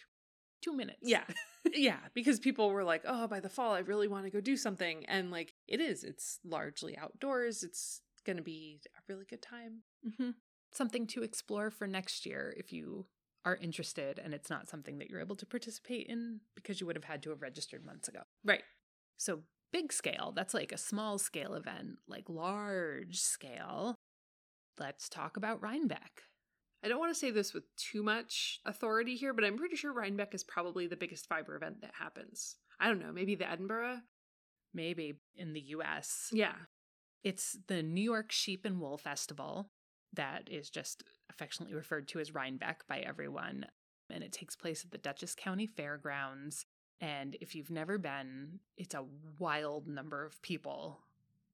2 0.62 0.72
minutes. 0.72 1.00
yeah. 1.02 1.24
yeah, 1.74 1.98
because 2.14 2.38
people 2.40 2.70
were 2.70 2.84
like, 2.84 3.02
"Oh, 3.04 3.26
by 3.26 3.40
the 3.40 3.50
fall 3.50 3.74
I 3.74 3.80
really 3.80 4.08
want 4.08 4.24
to 4.24 4.30
go 4.30 4.40
do 4.40 4.56
something." 4.56 5.04
And 5.06 5.30
like 5.30 5.52
it 5.68 5.80
is, 5.82 6.02
it's 6.02 6.38
largely 6.42 6.96
outdoors. 6.96 7.62
It's 7.62 8.00
going 8.24 8.38
to 8.38 8.42
be 8.42 8.80
a 8.96 9.00
really 9.12 9.26
good 9.28 9.42
time. 9.42 9.82
Mm-hmm. 10.06 10.30
Something 10.72 11.06
to 11.08 11.22
explore 11.22 11.70
for 11.70 11.86
next 11.86 12.24
year 12.24 12.54
if 12.56 12.72
you 12.72 13.06
are 13.44 13.56
interested 13.56 14.18
and 14.18 14.32
it's 14.34 14.48
not 14.50 14.68
something 14.68 14.98
that 14.98 15.08
you're 15.10 15.20
able 15.20 15.36
to 15.36 15.46
participate 15.46 16.06
in 16.08 16.40
because 16.54 16.80
you 16.80 16.86
would 16.86 16.96
have 16.96 17.04
had 17.04 17.22
to 17.22 17.30
have 17.30 17.42
registered 17.42 17.84
months 17.84 18.08
ago. 18.08 18.20
Right. 18.46 18.62
So, 19.16 19.40
big 19.72 19.92
scale, 19.92 20.32
that's 20.34 20.54
like 20.54 20.72
a 20.72 20.78
small 20.78 21.18
scale 21.18 21.54
event, 21.54 21.98
like 22.08 22.28
large 22.28 23.18
scale. 23.18 23.94
Let's 24.78 25.08
talk 25.08 25.36
about 25.36 25.62
Rhinebeck. 25.62 26.22
I 26.84 26.88
don't 26.88 27.00
want 27.00 27.12
to 27.12 27.18
say 27.18 27.30
this 27.30 27.52
with 27.52 27.64
too 27.76 28.02
much 28.02 28.60
authority 28.64 29.16
here, 29.16 29.32
but 29.32 29.44
I'm 29.44 29.56
pretty 29.56 29.76
sure 29.76 29.92
Rhinebeck 29.92 30.34
is 30.34 30.44
probably 30.44 30.86
the 30.86 30.96
biggest 30.96 31.26
fiber 31.26 31.56
event 31.56 31.80
that 31.80 31.94
happens. 31.98 32.56
I 32.78 32.86
don't 32.86 33.00
know, 33.00 33.12
maybe 33.12 33.34
the 33.34 33.50
Edinburgh? 33.50 33.98
Maybe 34.72 35.14
in 35.34 35.52
the 35.54 35.60
US. 35.60 36.28
Yeah. 36.32 36.54
It's 37.24 37.56
the 37.66 37.82
New 37.82 38.02
York 38.02 38.30
Sheep 38.30 38.64
and 38.64 38.80
Wool 38.80 38.98
Festival 38.98 39.70
that 40.12 40.48
is 40.50 40.70
just 40.70 41.02
affectionately 41.30 41.74
referred 41.74 42.06
to 42.08 42.20
as 42.20 42.34
Rhinebeck 42.34 42.86
by 42.86 42.98
everyone. 42.98 43.66
And 44.10 44.22
it 44.22 44.32
takes 44.32 44.54
place 44.54 44.84
at 44.84 44.92
the 44.92 44.98
Dutchess 44.98 45.34
County 45.34 45.66
Fairgrounds. 45.66 46.66
And 47.00 47.36
if 47.40 47.54
you've 47.54 47.70
never 47.70 47.98
been, 47.98 48.60
it's 48.76 48.94
a 48.94 49.04
wild 49.38 49.86
number 49.86 50.24
of 50.24 50.40
people 50.42 51.00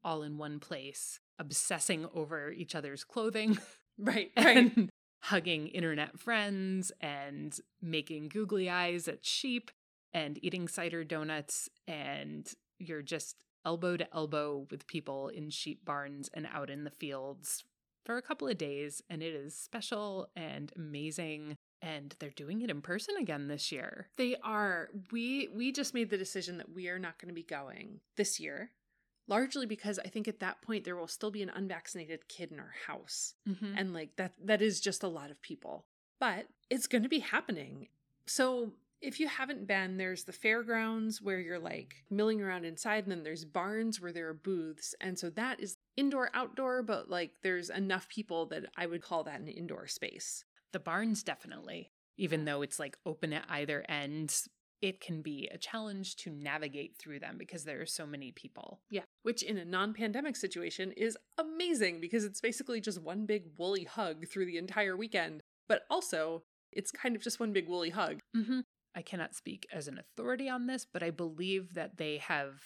all 0.05 0.23
in 0.23 0.39
one 0.39 0.59
place, 0.59 1.21
obsessing 1.39 2.07
over 2.15 2.51
each 2.51 2.75
other's 2.75 3.05
clothing. 3.05 3.59
Right, 3.99 4.33
right. 4.39 4.57
and 4.57 4.91
hugging 5.21 5.69
internet 5.69 6.19
friends 6.19 6.91
and 7.01 7.57
making 7.83 8.31
googly 8.31 8.71
eyes 8.71 9.07
at 9.07 9.25
sheep 9.25 9.71
and 10.15 10.43
eating 10.43 10.67
cider 10.67 11.05
donuts 11.05 11.69
and 11.87 12.51
you're 12.79 13.03
just 13.03 13.45
elbow 13.67 13.99
to 13.99 14.13
elbow 14.15 14.67
with 14.71 14.87
people 14.87 15.29
in 15.29 15.51
sheep 15.51 15.85
barns 15.85 16.31
and 16.33 16.49
out 16.53 16.71
in 16.71 16.85
the 16.85 16.91
fields 16.91 17.65
for 18.05 18.17
a 18.17 18.23
couple 18.23 18.49
of 18.49 18.59
days 18.59 19.03
and 19.09 19.23
it 19.23 19.35
is 19.35 19.55
special 19.55 20.29
and 20.37 20.73
amazing 20.77 21.57
and 21.83 22.15
they're 22.19 22.31
doing 22.31 22.63
it 22.63 22.71
in 22.71 22.81
person 22.81 23.17
again 23.21 23.49
this 23.49 23.73
year. 23.73 24.09
They 24.17 24.37
are. 24.43 24.91
We 25.11 25.49
we 25.53 25.73
just 25.73 25.95
made 25.95 26.11
the 26.11 26.17
decision 26.17 26.59
that 26.59 26.73
we 26.73 26.89
are 26.89 26.99
not 26.99 27.19
going 27.19 27.29
to 27.29 27.35
be 27.35 27.43
going 27.43 28.01
this 28.17 28.39
year. 28.39 28.71
Largely 29.29 29.67
because 29.67 29.99
I 29.99 30.09
think 30.09 30.29
at 30.29 30.41
that 30.41 30.63
point 30.63 30.85
there 30.85 30.97
will 30.97 31.09
still 31.09 31.31
be 31.31 31.43
an 31.43 31.51
unvaccinated 31.55 32.29
kid 32.29 32.53
in 32.53 32.61
our 32.61 32.75
house. 32.87 33.35
Mm-hmm. 33.49 33.75
And 33.77 33.93
like 33.93 34.17
that 34.17 34.33
that 34.45 34.63
is 34.63 34.81
just 34.81 35.03
a 35.03 35.09
lot 35.09 35.31
of 35.31 35.43
people. 35.43 35.85
But 36.21 36.47
it's 36.71 36.87
going 36.87 37.03
to 37.03 37.09
be 37.09 37.19
happening. 37.19 37.89
So 38.27 38.73
if 39.01 39.19
you 39.19 39.27
haven't 39.27 39.67
been, 39.67 39.97
there's 39.97 40.25
the 40.25 40.33
fairgrounds 40.33 41.21
where 41.21 41.41
you're 41.41 41.59
like 41.59 42.05
milling 42.09 42.41
around 42.41 42.65
inside, 42.65 43.03
and 43.05 43.11
then 43.11 43.25
there's 43.25 43.45
barns 43.45 44.01
where 44.01 44.13
there 44.13 44.29
are 44.29 44.35
booths. 44.35 44.95
And 45.01 45.19
so 45.19 45.29
that 45.31 45.59
is 45.59 45.77
indoor, 45.97 46.31
outdoor, 46.35 46.83
but 46.83 47.11
like 47.11 47.33
there's 47.43 47.71
enough 47.71 48.09
people 48.09 48.47
that 48.47 48.65
I 48.77 48.87
would 48.87 49.03
call 49.03 49.25
that 49.25 49.41
an 49.41 49.49
indoor 49.49 49.87
space. 49.87 50.45
The 50.73 50.81
barns 50.81 51.23
definitely. 51.23 51.91
Even 52.19 52.45
though 52.45 52.63
it's 52.63 52.79
like 52.79 52.99
open 53.07 53.33
at 53.33 53.45
either 53.49 53.85
end, 53.89 54.35
it 54.83 55.01
can 55.01 55.23
be 55.23 55.49
a 55.53 55.57
challenge 55.57 56.17
to 56.17 56.31
navigate 56.31 56.97
through 56.99 57.21
them 57.21 57.37
because 57.39 57.65
there 57.65 57.81
are 57.81 57.87
so 57.87 58.07
many 58.07 58.33
people. 58.33 58.81
Yeah. 58.91 59.03
Which 59.23 59.43
in 59.43 59.57
a 59.57 59.65
non 59.65 59.95
pandemic 59.95 60.37
situation 60.37 60.93
is 60.93 61.17
amazing 61.39 62.01
because 62.01 62.25
it's 62.25 62.41
basically 62.41 62.81
just 62.81 63.01
one 63.01 63.25
big 63.25 63.45
woolly 63.57 63.85
hug 63.85 64.27
through 64.29 64.47
the 64.47 64.59
entire 64.59 64.97
weekend. 64.97 65.41
But 65.69 65.83
also, 65.89 66.43
it's 66.73 66.91
kind 66.91 67.15
of 67.15 67.23
just 67.23 67.39
one 67.39 67.53
big 67.53 67.69
woolly 67.69 67.91
hug. 67.91 68.21
Mm-hmm. 68.37 68.61
I 68.95 69.03
cannot 69.03 69.35
speak 69.35 69.67
as 69.73 69.89
an 69.89 69.99
authority 69.99 70.49
on 70.49 70.67
this, 70.67 70.87
but 70.91 71.03
I 71.03 71.11
believe 71.11 71.75
that 71.75 71.97
they 71.97 72.19
have 72.19 72.61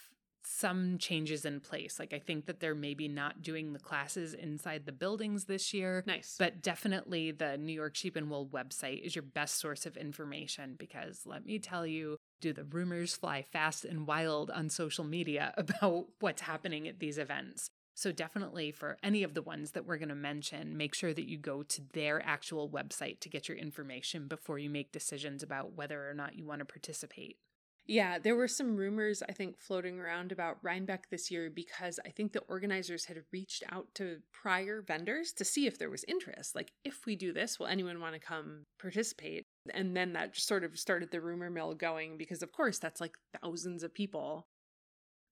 some 0.48 0.96
changes 0.98 1.44
in 1.44 1.58
place. 1.58 1.98
Like, 1.98 2.12
I 2.12 2.20
think 2.20 2.46
that 2.46 2.60
they're 2.60 2.74
maybe 2.74 3.08
not 3.08 3.42
doing 3.42 3.72
the 3.72 3.80
classes 3.80 4.32
inside 4.32 4.86
the 4.86 4.92
buildings 4.92 5.46
this 5.46 5.74
year. 5.74 6.04
Nice. 6.06 6.36
But 6.38 6.62
definitely 6.62 7.32
the 7.32 7.58
New 7.58 7.72
York 7.72 7.96
Sheep 7.96 8.14
and 8.14 8.30
Wool 8.30 8.46
website 8.46 9.04
is 9.04 9.16
your 9.16 9.24
best 9.24 9.58
source 9.58 9.86
of 9.86 9.96
information 9.96 10.76
because 10.78 11.22
let 11.26 11.44
me 11.44 11.58
tell 11.58 11.84
you, 11.84 12.16
do 12.40 12.52
the 12.52 12.64
rumors 12.64 13.16
fly 13.16 13.42
fast 13.42 13.84
and 13.84 14.06
wild 14.06 14.50
on 14.50 14.70
social 14.70 15.04
media 15.04 15.52
about 15.58 16.06
what's 16.20 16.42
happening 16.42 16.86
at 16.86 17.00
these 17.00 17.18
events. 17.18 17.68
So, 17.96 18.12
definitely 18.12 18.70
for 18.70 18.98
any 19.02 19.22
of 19.22 19.34
the 19.34 19.42
ones 19.42 19.72
that 19.72 19.86
we're 19.86 19.96
going 19.96 20.10
to 20.10 20.14
mention, 20.14 20.76
make 20.76 20.94
sure 20.94 21.14
that 21.14 21.28
you 21.28 21.38
go 21.38 21.62
to 21.64 21.82
their 21.92 22.24
actual 22.24 22.68
website 22.68 23.20
to 23.20 23.28
get 23.28 23.48
your 23.48 23.56
information 23.56 24.28
before 24.28 24.58
you 24.58 24.70
make 24.70 24.92
decisions 24.92 25.42
about 25.42 25.72
whether 25.72 26.08
or 26.08 26.14
not 26.14 26.36
you 26.36 26.44
want 26.44 26.60
to 26.60 26.66
participate. 26.66 27.38
Yeah, 27.88 28.18
there 28.18 28.34
were 28.34 28.48
some 28.48 28.76
rumors, 28.76 29.22
I 29.28 29.32
think, 29.32 29.58
floating 29.58 30.00
around 30.00 30.32
about 30.32 30.58
Rhinebeck 30.62 31.08
this 31.08 31.30
year 31.30 31.48
because 31.48 32.00
I 32.04 32.10
think 32.10 32.32
the 32.32 32.42
organizers 32.48 33.04
had 33.04 33.22
reached 33.32 33.62
out 33.70 33.86
to 33.94 34.18
prior 34.32 34.82
vendors 34.82 35.32
to 35.34 35.44
see 35.44 35.68
if 35.68 35.78
there 35.78 35.90
was 35.90 36.04
interest. 36.08 36.56
Like, 36.56 36.72
if 36.84 37.06
we 37.06 37.14
do 37.14 37.32
this, 37.32 37.60
will 37.60 37.68
anyone 37.68 38.00
want 38.00 38.14
to 38.14 38.20
come 38.20 38.64
participate? 38.80 39.46
And 39.72 39.96
then 39.96 40.14
that 40.14 40.34
just 40.34 40.48
sort 40.48 40.64
of 40.64 40.76
started 40.76 41.12
the 41.12 41.20
rumor 41.20 41.48
mill 41.48 41.74
going 41.74 42.18
because, 42.18 42.42
of 42.42 42.50
course, 42.50 42.78
that's 42.80 43.00
like 43.00 43.16
thousands 43.40 43.84
of 43.84 43.94
people. 43.94 44.48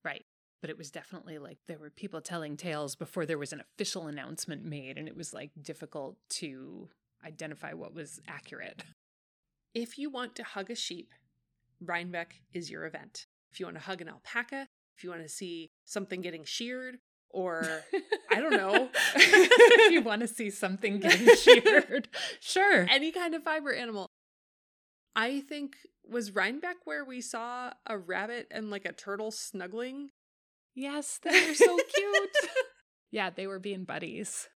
Right. 0.04 0.24
But 0.60 0.70
it 0.70 0.78
was 0.78 0.92
definitely 0.92 1.38
like 1.38 1.58
there 1.66 1.78
were 1.78 1.90
people 1.90 2.20
telling 2.20 2.56
tales 2.56 2.94
before 2.94 3.26
there 3.26 3.36
was 3.36 3.52
an 3.52 3.60
official 3.60 4.06
announcement 4.06 4.64
made, 4.64 4.96
and 4.96 5.08
it 5.08 5.16
was 5.16 5.34
like 5.34 5.50
difficult 5.60 6.16
to 6.30 6.88
identify 7.26 7.72
what 7.72 7.94
was 7.94 8.20
accurate. 8.28 8.84
If 9.74 9.98
you 9.98 10.08
want 10.08 10.36
to 10.36 10.44
hug 10.44 10.70
a 10.70 10.76
sheep, 10.76 11.12
Rhinebeck 11.86 12.40
is 12.52 12.70
your 12.70 12.84
event. 12.86 13.26
If 13.52 13.60
you 13.60 13.66
want 13.66 13.76
to 13.76 13.82
hug 13.82 14.00
an 14.00 14.08
alpaca, 14.08 14.68
if 14.96 15.04
you 15.04 15.10
want 15.10 15.22
to 15.22 15.28
see 15.28 15.70
something 15.84 16.20
getting 16.20 16.44
sheared, 16.44 16.96
or 17.30 17.82
I 18.30 18.40
don't 18.40 18.56
know. 18.56 18.88
if 19.16 19.92
you 19.92 20.02
want 20.02 20.22
to 20.22 20.28
see 20.28 20.50
something 20.50 21.00
getting 21.00 21.34
sheared, 21.36 22.08
sure. 22.40 22.86
Any 22.88 23.10
kind 23.10 23.34
of 23.34 23.42
fiber 23.42 23.72
animal. 23.72 24.08
I 25.16 25.40
think 25.40 25.76
was 26.08 26.34
Rhinebeck 26.34 26.76
where 26.84 27.04
we 27.04 27.20
saw 27.20 27.72
a 27.86 27.98
rabbit 27.98 28.48
and 28.50 28.70
like 28.70 28.84
a 28.84 28.92
turtle 28.92 29.30
snuggling. 29.30 30.10
Yes, 30.74 31.20
they 31.22 31.48
were 31.48 31.54
so 31.54 31.76
cute. 31.94 32.36
yeah, 33.10 33.30
they 33.30 33.46
were 33.46 33.60
being 33.60 33.84
buddies. 33.84 34.48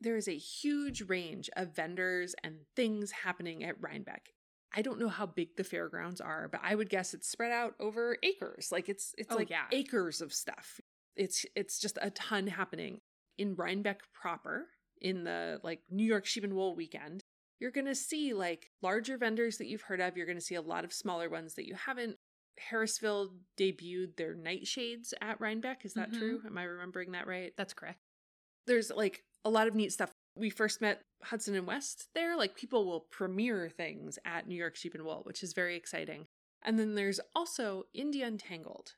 There 0.00 0.16
is 0.16 0.28
a 0.28 0.36
huge 0.36 1.02
range 1.02 1.48
of 1.56 1.74
vendors 1.74 2.34
and 2.44 2.56
things 2.74 3.10
happening 3.24 3.64
at 3.64 3.80
Rhinebeck. 3.80 4.34
I 4.76 4.82
don't 4.82 5.00
know 5.00 5.08
how 5.08 5.24
big 5.26 5.56
the 5.56 5.64
fairgrounds 5.64 6.20
are, 6.20 6.48
but 6.48 6.60
I 6.62 6.74
would 6.74 6.90
guess 6.90 7.14
it's 7.14 7.28
spread 7.28 7.50
out 7.50 7.74
over 7.80 8.16
acres. 8.22 8.68
Like 8.70 8.88
it's 8.88 9.14
it's 9.16 9.32
Oh, 9.32 9.36
like 9.36 9.50
yeah. 9.50 9.64
acres 9.72 10.20
of 10.20 10.32
stuff. 10.32 10.80
It's 11.16 11.46
it's 11.56 11.78
just 11.80 11.98
a 12.02 12.10
ton 12.10 12.46
happening 12.46 13.00
in 13.38 13.54
Rhinebeck 13.54 14.00
proper 14.12 14.66
in 15.00 15.24
the 15.24 15.60
like 15.62 15.80
New 15.90 16.04
York 16.04 16.26
Sheep 16.26 16.44
and 16.44 16.52
Wool 16.54 16.76
weekend. 16.76 17.24
You're 17.58 17.70
going 17.70 17.86
to 17.86 17.94
see 17.94 18.34
like 18.34 18.70
larger 18.82 19.16
vendors 19.16 19.56
that 19.58 19.66
you've 19.66 19.82
heard 19.82 20.00
of. 20.00 20.14
You're 20.16 20.26
going 20.26 20.36
to 20.38 20.44
see 20.44 20.56
a 20.56 20.60
lot 20.60 20.84
of 20.84 20.92
smaller 20.92 21.30
ones 21.30 21.54
that 21.54 21.66
you 21.66 21.74
haven't. 21.74 22.16
Harrisville 22.70 23.30
debuted 23.58 24.16
their 24.16 24.34
nightshades 24.34 25.12
at 25.22 25.40
Rhinebeck. 25.40 25.84
Is 25.84 25.94
that 25.94 26.10
Mhm. 26.10 26.18
true? 26.18 26.42
Am 26.46 26.56
I 26.58 26.64
remembering 26.64 27.12
that 27.12 27.26
right? 27.26 27.52
That's 27.56 27.72
correct. 27.74 27.98
there's 28.66 28.90
like 28.90 29.22
a 29.44 29.48
lot 29.50 29.68
of 29.68 29.74
neat 29.76 29.92
stuff. 29.92 30.10
We 30.36 30.50
first 30.50 30.80
met 30.80 31.02
Hudson 31.22 31.54
and 31.54 31.66
West 31.66 32.08
there. 32.14 32.36
Like 32.36 32.54
people 32.54 32.84
will 32.84 33.00
premiere 33.10 33.68
things 33.68 34.18
at 34.24 34.46
New 34.46 34.54
York 34.54 34.76
Sheep 34.76 34.94
and 34.94 35.04
Wool, 35.04 35.22
which 35.24 35.42
is 35.42 35.52
very 35.52 35.76
exciting. 35.76 36.26
And 36.62 36.78
then 36.78 36.94
there's 36.94 37.20
also 37.34 37.84
Indie 37.96 38.26
Untangled, 38.26 38.94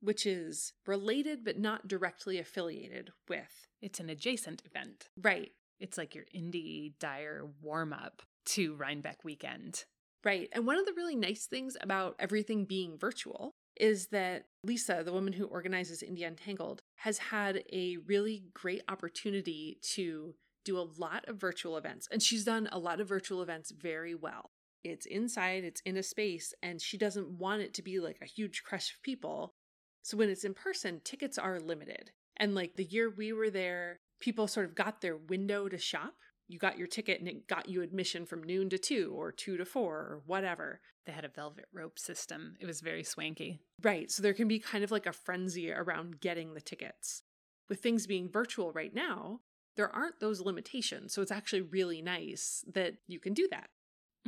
which 0.00 0.26
is 0.26 0.72
related 0.86 1.44
but 1.44 1.58
not 1.58 1.88
directly 1.88 2.38
affiliated 2.38 3.10
with. 3.28 3.66
It's 3.80 4.00
an 4.00 4.10
adjacent 4.10 4.62
event. 4.66 5.08
Right, 5.20 5.52
It's 5.80 5.98
like 5.98 6.14
your 6.14 6.24
indie 6.34 6.92
dire 6.98 7.46
warm 7.62 7.92
up 7.92 8.22
to 8.46 8.74
Rhinebeck 8.74 9.24
weekend. 9.24 9.84
right. 10.24 10.48
And 10.52 10.66
one 10.66 10.78
of 10.78 10.86
the 10.86 10.94
really 10.96 11.16
nice 11.16 11.46
things 11.46 11.76
about 11.80 12.16
everything 12.18 12.64
being 12.64 12.98
virtual 12.98 13.52
is 13.76 14.08
that 14.08 14.46
Lisa, 14.62 15.02
the 15.04 15.12
woman 15.12 15.32
who 15.32 15.46
organizes 15.46 16.02
Indie 16.02 16.26
Untangled, 16.26 16.80
has 16.96 17.18
had 17.18 17.64
a 17.72 17.96
really 18.06 18.44
great 18.54 18.82
opportunity 18.88 19.78
to 19.94 20.34
do 20.64 20.78
a 20.78 20.88
lot 20.98 21.24
of 21.28 21.36
virtual 21.36 21.76
events. 21.76 22.08
And 22.10 22.22
she's 22.22 22.44
done 22.44 22.68
a 22.72 22.78
lot 22.78 23.00
of 23.00 23.08
virtual 23.08 23.42
events 23.42 23.70
very 23.70 24.14
well. 24.14 24.50
It's 24.82 25.06
inside, 25.06 25.64
it's 25.64 25.80
in 25.82 25.96
a 25.96 26.02
space, 26.02 26.52
and 26.62 26.80
she 26.80 26.98
doesn't 26.98 27.38
want 27.38 27.62
it 27.62 27.72
to 27.74 27.82
be 27.82 28.00
like 28.00 28.18
a 28.20 28.26
huge 28.26 28.62
crush 28.64 28.92
of 28.92 29.02
people. 29.02 29.54
So 30.02 30.18
when 30.18 30.28
it's 30.28 30.44
in 30.44 30.52
person, 30.52 31.00
tickets 31.02 31.38
are 31.38 31.58
limited. 31.58 32.10
And 32.36 32.54
like 32.54 32.76
the 32.76 32.84
year 32.84 33.08
we 33.08 33.32
were 33.32 33.50
there, 33.50 34.00
people 34.20 34.46
sort 34.46 34.66
of 34.66 34.74
got 34.74 35.00
their 35.00 35.16
window 35.16 35.68
to 35.68 35.78
shop. 35.78 36.14
You 36.48 36.58
got 36.58 36.76
your 36.76 36.86
ticket 36.86 37.20
and 37.20 37.28
it 37.28 37.48
got 37.48 37.70
you 37.70 37.80
admission 37.80 38.26
from 38.26 38.42
noon 38.42 38.68
to 38.68 38.78
two 38.78 39.14
or 39.16 39.32
two 39.32 39.56
to 39.56 39.64
four 39.64 39.96
or 39.96 40.22
whatever. 40.26 40.80
They 41.06 41.12
had 41.12 41.24
a 41.24 41.28
velvet 41.28 41.66
rope 41.72 41.98
system. 41.98 42.56
It 42.60 42.66
was 42.66 42.82
very 42.82 43.04
swanky. 43.04 43.60
Right. 43.82 44.10
So 44.10 44.22
there 44.22 44.34
can 44.34 44.48
be 44.48 44.58
kind 44.58 44.84
of 44.84 44.90
like 44.90 45.06
a 45.06 45.12
frenzy 45.12 45.72
around 45.72 46.20
getting 46.20 46.52
the 46.52 46.60
tickets. 46.60 47.22
With 47.70 47.80
things 47.80 48.06
being 48.06 48.28
virtual 48.30 48.72
right 48.72 48.94
now, 48.94 49.40
there 49.76 49.94
aren't 49.94 50.20
those 50.20 50.40
limitations. 50.40 51.12
So 51.12 51.22
it's 51.22 51.32
actually 51.32 51.62
really 51.62 52.00
nice 52.02 52.64
that 52.72 52.94
you 53.06 53.18
can 53.18 53.34
do 53.34 53.48
that. 53.50 53.68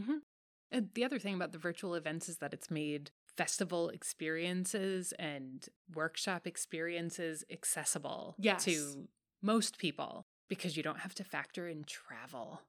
Mm-hmm. 0.00 0.16
And 0.70 0.88
the 0.94 1.04
other 1.04 1.18
thing 1.18 1.34
about 1.34 1.52
the 1.52 1.58
virtual 1.58 1.94
events 1.94 2.28
is 2.28 2.38
that 2.38 2.52
it's 2.52 2.70
made 2.70 3.10
festival 3.36 3.88
experiences 3.90 5.12
and 5.18 5.66
workshop 5.94 6.46
experiences 6.46 7.44
accessible 7.50 8.34
Yes. 8.38 8.64
to 8.64 9.08
most 9.42 9.78
people 9.78 10.26
because 10.48 10.76
you 10.76 10.82
don't 10.82 11.00
have 11.00 11.14
to 11.14 11.24
factor 11.24 11.68
in 11.68 11.84
travel. 11.84 12.62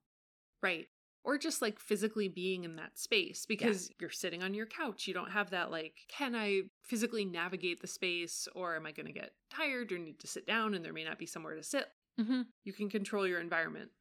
Right. 0.62 0.88
Or 1.24 1.38
just 1.38 1.62
like 1.62 1.80
physically 1.80 2.28
being 2.30 2.64
in 2.64 2.76
that 2.78 2.98
space 2.98 3.46
because 3.46 3.90
you're 4.00 4.10
sitting 4.10 4.44
on 4.44 4.54
your 4.54 4.66
couch. 4.66 5.08
You 5.08 5.14
don't 5.14 5.32
have 5.32 5.50
that 5.50 5.72
like, 5.72 5.94
can 6.08 6.36
I 6.36 6.62
physically 6.84 7.26
navigate 7.26 7.82
the 7.82 7.88
space 7.88 8.48
or 8.56 8.76
am 8.76 8.86
I 8.86 8.92
going 8.92 9.08
to 9.08 9.12
get 9.12 9.32
tired 9.52 9.92
or 9.92 9.98
need 9.98 10.20
to 10.20 10.28
sit 10.28 10.46
down 10.48 10.74
and 10.74 10.86
there 10.86 10.94
may 10.94 11.04
not 11.04 11.20
be 11.20 11.26
somewhere 11.26 11.56
to 11.56 11.64
sit? 11.64 11.88
Mm-hmm. 12.20 12.42
You 12.64 12.74
can 12.74 12.90
control 12.90 13.28
your 13.28 13.40
environment. 13.40 13.92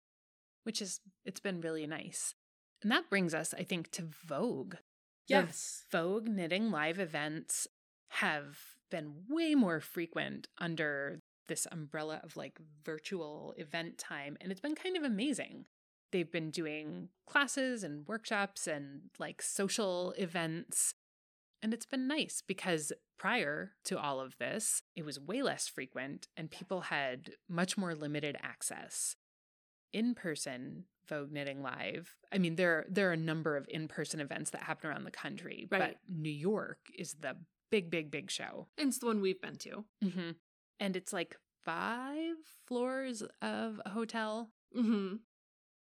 Which 0.65 0.83
is, 0.83 1.01
it's 1.25 1.41
been 1.41 1.61
really 1.61 1.87
nice. 1.87 2.35
And 2.83 2.91
that 2.91 3.09
brings 3.09 3.35
us, 3.35 3.55
I 3.55 3.63
think, 3.63 3.91
to 3.93 4.09
Vogue. 4.27 4.75
The 5.29 5.35
Yes. 5.35 5.85
Vogue 5.91 6.29
knitting 6.29 6.71
live 6.71 6.99
events 6.99 7.69
have 8.09 8.59
been 8.91 9.25
way 9.29 9.55
more 9.55 9.81
frequent 9.81 10.49
under 10.59 11.21
this 11.49 11.67
umbrella 11.71 12.21
of 12.23 12.37
like 12.37 12.59
virtual 12.85 13.55
event 13.57 13.99
time, 13.99 14.37
and 14.41 14.51
it's 14.51 14.61
been 14.61 14.75
kind 14.75 14.97
of 14.97 15.03
amazing. 15.03 15.67
They've 16.13 16.31
been 16.31 16.51
doing 16.51 17.09
classes 17.29 17.83
and 17.83 18.07
workshops 18.07 18.67
and 18.67 19.11
like 19.19 19.43
social 19.43 20.13
events. 20.19 20.95
And 21.63 21.73
it's 21.75 21.87
been 21.87 22.07
nice 22.07 22.43
because 22.47 22.93
prior 23.19 23.73
to 23.85 23.99
all 23.99 24.21
of 24.21 24.37
this, 24.39 24.83
it 24.95 25.05
was 25.05 25.19
way 25.19 25.43
less 25.43 25.67
frequent 25.69 26.29
and 26.37 26.51
people 26.51 26.83
had 26.83 27.31
much 27.49 27.77
more 27.79 27.95
limited 27.95 28.37
access. 28.43 29.17
In 29.93 30.15
person 30.15 30.85
Vogue 31.09 31.31
Knitting 31.33 31.63
Live. 31.63 32.17
I 32.33 32.39
mean, 32.39 32.57
there 32.57 32.85
there 32.91 33.09
are 33.11 33.13
a 33.13 33.17
number 33.17 33.57
of 33.57 33.67
in 33.69 33.87
person 33.89 34.21
events 34.21 34.51
that 34.51 34.63
happen 34.65 34.91
around 34.91 35.05
the 35.05 35.11
country, 35.13 35.67
Right. 35.71 35.79
but 35.79 35.97
New 36.09 36.29
York 36.31 36.79
is 36.99 37.15
the 37.21 37.37
big, 37.71 37.91
big, 37.91 38.11
big 38.11 38.31
show. 38.31 38.67
And 38.77 38.89
it's 38.89 38.99
the 38.99 39.07
one 39.07 39.21
we've 39.21 39.41
been 39.41 39.57
to. 39.59 39.85
Mm-hmm. 40.05 40.31
And 40.81 40.97
it's 40.97 41.13
like 41.13 41.37
five 41.65 42.35
floors 42.67 43.23
of 43.41 43.81
a 43.85 43.91
hotel, 43.91 44.51
Mm-hmm. 44.77 45.17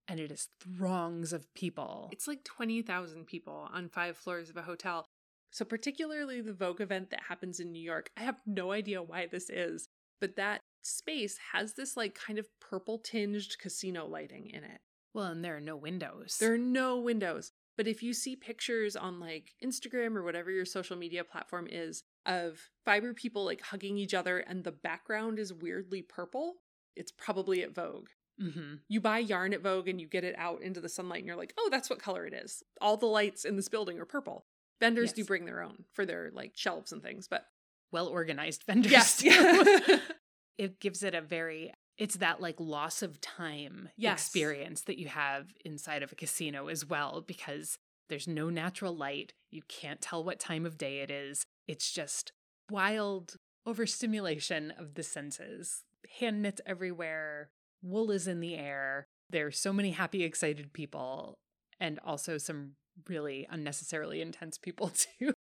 and 0.09 0.21
it 0.21 0.31
is 0.31 0.49
throngs 0.61 1.33
of 1.33 1.53
people. 1.55 2.09
It's 2.13 2.29
like 2.29 2.45
20,000 2.45 3.27
people 3.27 3.69
on 3.73 3.89
five 3.89 4.17
floors 4.17 4.51
of 4.51 4.57
a 4.57 4.63
hotel. 4.63 5.09
So, 5.57 5.65
particularly 5.65 6.43
the 6.43 6.53
Vogue 6.53 6.83
event 6.83 7.09
that 7.09 7.23
happens 7.31 7.61
in 7.61 7.73
New 7.73 7.81
York, 7.81 8.11
I 8.15 8.25
have 8.25 8.37
no 8.45 8.73
idea 8.73 9.03
why 9.03 9.25
this 9.25 9.49
is, 9.49 9.89
but 10.21 10.37
that 10.37 10.61
space 10.83 11.39
has 11.55 11.73
this 11.73 11.97
like 11.97 12.15
kind 12.15 12.39
of 12.39 12.47
purple 12.61 12.99
tinged 12.99 13.57
casino 13.59 14.05
lighting 14.05 14.51
in 14.51 14.65
it. 14.65 14.81
well, 15.15 15.25
and 15.25 15.43
there 15.43 15.57
are 15.57 15.61
no 15.63 15.75
windows. 15.75 16.37
There 16.39 16.53
are 16.53 16.59
no 16.59 16.99
windows. 16.99 17.53
But 17.75 17.89
if 17.89 18.03
you 18.03 18.13
see 18.13 18.37
pictures 18.37 18.97
on 18.97 19.19
like 19.19 19.55
Instagram 19.65 20.15
or 20.17 20.23
whatever 20.23 20.51
your 20.51 20.67
social 20.67 20.95
media 20.95 21.25
platform 21.25 21.69
is 21.71 22.03
of 22.27 22.69
fiber 22.85 23.15
people 23.15 23.47
like 23.47 23.63
hugging 23.63 23.97
each 23.97 24.13
other 24.13 24.41
and 24.41 24.63
the 24.63 24.73
background 24.73 25.39
is 25.39 25.55
weirdly 25.55 26.03
purple, 26.03 26.57
it's 26.95 27.13
probably 27.13 27.63
at 27.63 27.75
Vogue. 27.75 28.09
mm-hmm. 28.39 28.75
You 28.89 29.01
buy 29.01 29.21
yarn 29.21 29.55
at 29.55 29.63
Vogue 29.63 29.89
and 29.89 30.03
you 30.03 30.07
get 30.07 30.23
it 30.23 30.35
out 30.37 30.61
into 30.61 30.83
the 30.83 30.91
sunlight 30.91 31.21
and 31.21 31.27
you're 31.27 31.35
like, 31.35 31.55
oh, 31.57 31.69
that's 31.71 31.89
what 31.89 31.99
color 31.99 32.27
it 32.27 32.35
is. 32.35 32.63
All 32.79 32.99
the 32.99 33.07
lights 33.07 33.47
in 33.47 33.57
this 33.57 33.71
building 33.71 33.99
are 33.99 34.05
purple. 34.05 34.45
Vendors 34.81 35.13
do 35.13 35.25
bring 35.25 35.45
their 35.47 35.63
own 35.63 35.85
for 35.95 36.05
their 36.05 36.31
like 36.33 36.53
shelves 36.55 36.93
and 36.93 37.03
things, 37.03 37.29
but 37.29 37.47
well 37.93 38.07
organized 38.09 38.65
vendors. 38.65 38.93
yes, 38.93 39.23
yeah. 39.23 39.99
it 40.59 40.81
gives 40.81 41.03
it 41.03 41.15
a 41.15 41.21
very 41.21 41.73
it's 41.99 42.17
that 42.17 42.41
like 42.43 42.57
loss 42.59 43.03
of 43.03 43.21
time 43.21 43.89
Yes. 43.97 44.21
experience 44.21 44.83
that 44.83 44.99
you 44.99 45.09
have 45.09 45.49
inside 45.65 46.03
of 46.03 46.13
a 46.13 46.17
casino 46.17 46.69
as 46.69 46.85
well 46.85 47.23
because 47.27 47.79
there's 48.09 48.29
no 48.29 48.51
natural 48.51 48.95
light 48.95 49.33
you 49.51 49.63
can't 49.69 50.01
tell 50.03 50.23
what 50.23 50.39
time 50.39 50.67
of 50.67 50.77
day 50.77 50.99
it 51.01 51.11
is 51.11 51.45
it's 51.67 51.91
just 51.91 52.33
wild 52.71 53.37
overstimulation 53.65 54.73
of 54.79 54.95
the 54.95 55.03
senses 55.03 55.85
hand 56.19 56.43
knits 56.43 56.61
everywhere 56.67 57.51
wool 57.83 58.11
is 58.11 58.27
in 58.27 58.41
the 58.41 58.57
air 58.57 59.07
there's 59.31 59.59
so 59.59 59.73
many 59.73 59.93
happy 59.93 60.23
excited 60.25 60.73
people 60.73 61.39
and 61.81 61.99
also 62.05 62.37
some 62.39 62.73
really 63.09 63.47
unnecessarily 63.51 64.21
intense 64.21 64.59
people 64.59 64.89
too 65.19 65.33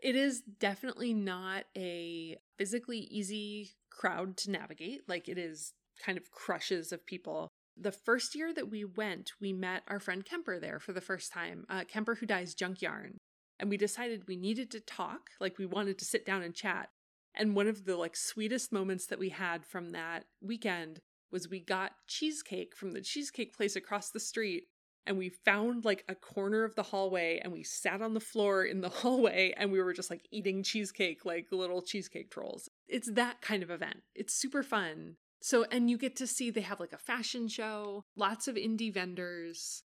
It 0.00 0.14
is 0.14 0.42
definitely 0.60 1.14
not 1.14 1.64
a 1.76 2.36
physically 2.58 2.98
easy 2.98 3.70
crowd 3.90 4.36
to 4.38 4.50
navigate. 4.50 5.08
Like 5.08 5.28
it 5.28 5.38
is 5.38 5.72
kind 6.04 6.18
of 6.18 6.30
crushes 6.30 6.92
of 6.92 7.06
people. 7.06 7.48
The 7.76 7.92
first 7.92 8.34
year 8.34 8.52
that 8.54 8.70
we 8.70 8.84
went, 8.84 9.32
we 9.40 9.52
met 9.52 9.82
our 9.88 10.00
friend 10.00 10.24
Kemper 10.24 10.58
there 10.58 10.78
for 10.78 10.92
the 10.92 11.00
first 11.00 11.32
time. 11.32 11.64
Uh, 11.68 11.84
Kemper, 11.84 12.14
who 12.16 12.26
dyes 12.26 12.54
junk 12.54 12.80
yarn, 12.80 13.18
and 13.58 13.68
we 13.68 13.76
decided 13.76 14.26
we 14.26 14.36
needed 14.36 14.70
to 14.72 14.80
talk. 14.80 15.30
Like 15.40 15.58
we 15.58 15.66
wanted 15.66 15.98
to 15.98 16.04
sit 16.04 16.24
down 16.24 16.42
and 16.42 16.54
chat. 16.54 16.88
And 17.34 17.54
one 17.54 17.68
of 17.68 17.84
the 17.84 17.96
like 17.96 18.16
sweetest 18.16 18.72
moments 18.72 19.06
that 19.06 19.18
we 19.18 19.28
had 19.28 19.64
from 19.64 19.90
that 19.90 20.24
weekend 20.40 21.00
was 21.30 21.50
we 21.50 21.60
got 21.60 21.92
cheesecake 22.06 22.74
from 22.74 22.92
the 22.92 23.02
cheesecake 23.02 23.54
place 23.54 23.76
across 23.76 24.10
the 24.10 24.20
street. 24.20 24.64
And 25.06 25.16
we 25.16 25.28
found 25.28 25.84
like 25.84 26.04
a 26.08 26.14
corner 26.14 26.64
of 26.64 26.74
the 26.74 26.82
hallway 26.82 27.40
and 27.42 27.52
we 27.52 27.62
sat 27.62 28.02
on 28.02 28.14
the 28.14 28.20
floor 28.20 28.64
in 28.64 28.80
the 28.80 28.88
hallway 29.02 29.54
and 29.56 29.70
we 29.70 29.80
were 29.80 29.92
just 29.92 30.10
like 30.10 30.26
eating 30.30 30.62
cheesecake 30.62 31.24
like 31.24 31.46
little 31.52 31.82
cheesecake 31.82 32.30
trolls. 32.30 32.68
It's 32.88 33.10
that 33.12 33.40
kind 33.40 33.62
of 33.62 33.70
event. 33.70 34.02
It's 34.14 34.34
super 34.34 34.62
fun. 34.62 35.16
So, 35.40 35.64
and 35.70 35.88
you 35.88 35.98
get 35.98 36.16
to 36.16 36.26
see 36.26 36.50
they 36.50 36.62
have 36.62 36.80
like 36.80 36.92
a 36.92 36.98
fashion 36.98 37.48
show, 37.48 38.04
lots 38.16 38.48
of 38.48 38.56
indie 38.56 38.92
vendors. 38.92 39.82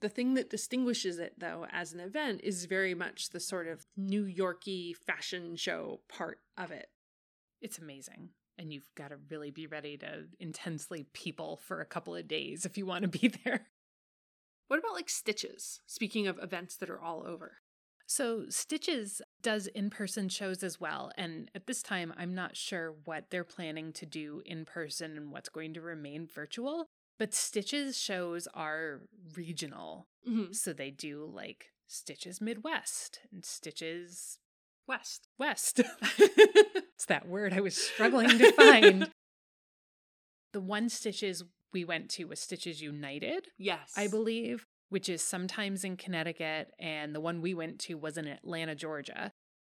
The 0.00 0.08
thing 0.08 0.34
that 0.34 0.50
distinguishes 0.50 1.18
it, 1.18 1.34
though, 1.38 1.66
as 1.72 1.92
an 1.92 2.00
event 2.00 2.42
is 2.44 2.66
very 2.66 2.94
much 2.94 3.30
the 3.30 3.40
sort 3.40 3.66
of 3.66 3.86
New 3.96 4.24
Yorky 4.24 4.94
fashion 4.94 5.56
show 5.56 6.00
part 6.08 6.38
of 6.56 6.70
it. 6.70 6.88
It's 7.60 7.78
amazing. 7.78 8.30
And 8.58 8.72
you've 8.72 8.88
got 8.96 9.08
to 9.08 9.16
really 9.30 9.50
be 9.50 9.66
ready 9.66 9.96
to 9.98 10.26
intensely 10.38 11.06
people 11.14 11.60
for 11.64 11.80
a 11.80 11.86
couple 11.86 12.14
of 12.14 12.28
days 12.28 12.64
if 12.64 12.76
you 12.76 12.86
want 12.86 13.02
to 13.02 13.08
be 13.08 13.28
there. 13.44 13.66
What 14.68 14.78
about 14.78 14.94
like 14.94 15.10
Stitches? 15.10 15.80
Speaking 15.86 16.26
of 16.26 16.38
events 16.42 16.76
that 16.76 16.90
are 16.90 17.00
all 17.00 17.24
over. 17.26 17.58
So, 18.10 18.44
Stitches 18.48 19.20
does 19.42 19.66
in 19.66 19.90
person 19.90 20.30
shows 20.30 20.62
as 20.62 20.80
well. 20.80 21.12
And 21.18 21.50
at 21.54 21.66
this 21.66 21.82
time, 21.82 22.14
I'm 22.16 22.34
not 22.34 22.56
sure 22.56 22.94
what 23.04 23.26
they're 23.30 23.44
planning 23.44 23.92
to 23.94 24.06
do 24.06 24.40
in 24.46 24.64
person 24.64 25.16
and 25.18 25.30
what's 25.30 25.50
going 25.50 25.74
to 25.74 25.82
remain 25.82 26.26
virtual. 26.26 26.86
But 27.18 27.34
Stitches 27.34 27.98
shows 27.98 28.48
are 28.54 29.02
regional. 29.36 30.06
Mm-hmm. 30.26 30.52
So, 30.52 30.72
they 30.72 30.90
do 30.90 31.30
like 31.30 31.66
Stitches 31.86 32.40
Midwest 32.40 33.20
and 33.30 33.44
Stitches 33.44 34.38
West. 34.86 35.28
West. 35.38 35.80
it's 36.18 37.04
that 37.08 37.28
word 37.28 37.52
I 37.52 37.60
was 37.60 37.76
struggling 37.76 38.38
to 38.38 38.52
find. 38.52 39.10
the 40.54 40.60
one 40.60 40.88
Stitches 40.88 41.44
we 41.72 41.84
went 41.84 42.08
to 42.10 42.24
was 42.24 42.40
Stitches 42.40 42.80
United, 42.82 43.48
Yes. 43.58 43.92
I 43.96 44.08
believe, 44.08 44.66
which 44.88 45.08
is 45.08 45.22
sometimes 45.22 45.84
in 45.84 45.96
Connecticut. 45.96 46.72
And 46.78 47.14
the 47.14 47.20
one 47.20 47.40
we 47.40 47.54
went 47.54 47.78
to 47.80 47.94
was 47.94 48.16
in 48.16 48.26
Atlanta, 48.26 48.74
Georgia. 48.74 49.32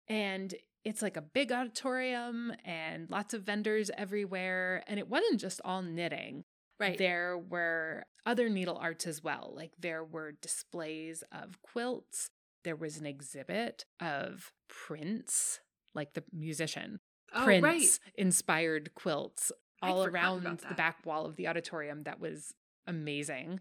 And 0.07 0.53
it's 0.83 1.01
like 1.01 1.17
a 1.17 1.21
big 1.21 1.51
auditorium 1.51 2.53
and 2.65 3.09
lots 3.09 3.33
of 3.33 3.43
vendors 3.43 3.91
everywhere. 3.97 4.83
And 4.87 4.99
it 4.99 5.07
wasn't 5.09 5.39
just 5.39 5.61
all 5.63 5.81
knitting. 5.81 6.43
Right. 6.79 6.97
There 6.97 7.37
were 7.37 8.03
other 8.25 8.49
needle 8.49 8.77
arts 8.77 9.05
as 9.05 9.23
well. 9.23 9.53
Like 9.55 9.71
there 9.79 10.03
were 10.03 10.31
displays 10.31 11.23
of 11.31 11.61
quilts. 11.61 12.29
There 12.63 12.75
was 12.75 12.97
an 12.97 13.05
exhibit 13.05 13.85
of 13.99 14.51
Prince, 14.67 15.59
like 15.93 16.13
the 16.13 16.23
musician. 16.33 16.99
oh, 17.33 17.43
Prince 17.43 17.63
right. 17.63 17.97
inspired 18.15 18.93
quilts 18.95 19.51
all 19.81 20.05
around 20.05 20.43
the 20.43 20.75
back 20.75 21.05
wall 21.05 21.25
of 21.25 21.35
the 21.35 21.47
auditorium. 21.47 22.03
That 22.03 22.19
was 22.19 22.53
amazing. 22.87 23.59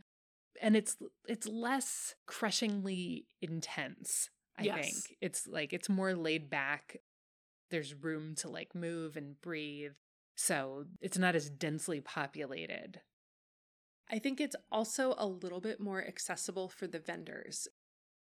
And 0.61 0.77
it's 0.77 0.97
it's 1.27 1.47
less 1.47 2.15
crushingly 2.27 3.27
intense, 3.41 4.31
I 4.59 4.65
Yes. 4.65 4.85
think. 4.85 5.17
It's 5.21 5.47
like 5.47 5.73
it's 5.73 5.89
more 5.89 6.15
laid 6.15 6.51
back. 6.51 6.97
There's 7.71 7.95
room 7.95 8.35
to 8.37 8.49
like 8.49 8.75
move 8.75 9.17
and 9.17 9.41
breathe. 9.41 9.93
So 10.37 10.87
it's 11.01 11.19
not 11.19 11.35
as 11.35 11.51
densely 11.51 12.01
populated. 12.01 13.01
I 14.11 14.19
think 14.19 14.41
it's 14.41 14.57
also 14.73 15.15
a 15.19 15.27
little 15.27 15.61
bit 15.61 15.81
more 15.81 16.05
accessible 16.05 16.69
for 16.69 16.87
the 16.87 16.99
vendors. 16.99 17.69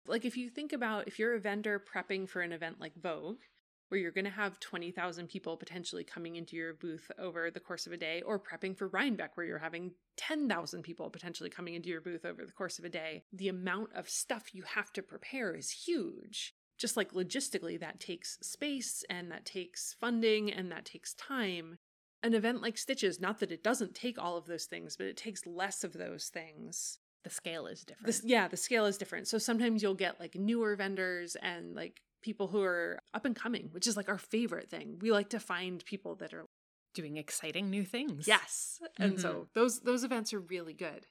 Like, 0.07 0.25
if 0.25 0.37
you 0.37 0.51
think 0.51 0.73
about 0.73 1.09
if 1.09 1.19
you're 1.19 1.35
a 1.35 1.41
vendor 1.41 1.81
prepping 1.83 2.29
for 2.29 2.43
an 2.43 2.53
event 2.53 2.79
like 2.79 2.95
Vogue, 2.95 3.41
where 3.89 4.01
you're 4.01 4.11
going 4.11 4.25
to 4.25 4.31
have 4.31 4.61
20,000 4.61 5.29
people 5.29 5.57
potentially 5.57 6.05
coming 6.05 6.37
into 6.37 6.57
your 6.57 6.75
booth 6.75 7.11
over 7.19 7.51
the 7.51 7.61
course 7.61 7.87
of 7.87 7.93
a 7.93 7.97
day, 7.97 8.23
or 8.23 8.39
prepping 8.39 8.77
for 8.77 8.89
Rhinebeck, 8.89 9.37
where 9.37 9.47
you're 9.47 9.59
having 9.59 9.93
10,000 10.17 10.83
people 10.83 11.11
potentially 11.11 11.51
coming 11.51 11.75
into 11.75 11.89
your 11.89 12.01
booth 12.01 12.25
over 12.25 12.45
the 12.45 12.53
course 12.53 12.79
of 12.79 12.85
a 12.85 12.91
day, 12.91 13.25
the 13.33 13.49
amount 13.49 13.91
of 13.95 14.09
stuff 14.09 14.55
you 14.55 14.63
have 14.63 14.93
to 14.93 15.03
prepare 15.03 15.55
is 15.55 15.71
huge. 15.71 16.55
Just 16.79 16.97
like 16.97 17.13
logistically, 17.13 17.79
that 17.79 18.01
takes 18.01 18.39
space 18.43 19.05
and 19.09 19.31
that 19.31 19.45
takes 19.45 19.95
funding 20.01 20.53
and 20.53 20.73
that 20.73 20.85
takes 20.85 21.15
time 21.15 21.79
an 22.25 22.35
event 22.35 22.63
like 22.63 22.79
Stitches, 22.79 23.21
not 23.21 23.39
that 23.41 23.53
it 23.53 23.63
doesn't 23.63 23.95
take 23.95 24.19
all 24.19 24.39
of 24.39 24.47
those 24.47 24.65
things, 24.65 24.97
but 24.97 25.07
it 25.07 25.17
takes 25.17 25.47
less 25.47 25.85
of 25.85 25.93
those 25.93 26.29
things. 26.29 26.99
The 27.23 27.31
scale 27.31 27.67
is 27.67 27.83
different. 27.83 28.07
This, 28.07 28.23
yeah, 28.25 28.49
the 28.49 28.57
scale 28.57 28.87
is 28.87 28.97
different. 28.97 29.29
So 29.29 29.37
sometimes 29.37 29.83
you'll 29.83 29.95
get 29.95 30.19
like 30.19 30.35
newer 30.35 30.75
vendors 30.75 31.37
and 31.37 31.75
like 31.75 32.01
people 32.25 32.49
who 32.49 32.63
are 32.63 32.99
up 33.13 33.27
and 33.27 33.37
coming, 33.37 33.69
which 33.71 33.87
is 33.87 33.97
like 33.97 34.09
our 34.09 34.19
favorite 34.19 34.71
thing. 34.71 34.99
We 35.01 35.13
like 35.13 35.29
to 35.29 35.39
find 35.39 35.85
people 35.85 36.17
that 36.17 36.33
are 36.33 36.47
Doing 36.95 37.17
exciting 37.17 37.71
new 37.71 37.85
things. 37.85 38.29
yes, 38.29 38.79
and 39.01 39.19
so 39.19 39.33
mm-hmm. 39.33 39.43
those 39.53 39.81
those 39.81 40.05
events 40.05 40.33
are 40.33 40.39
really 40.39 40.75
good. 40.75 41.09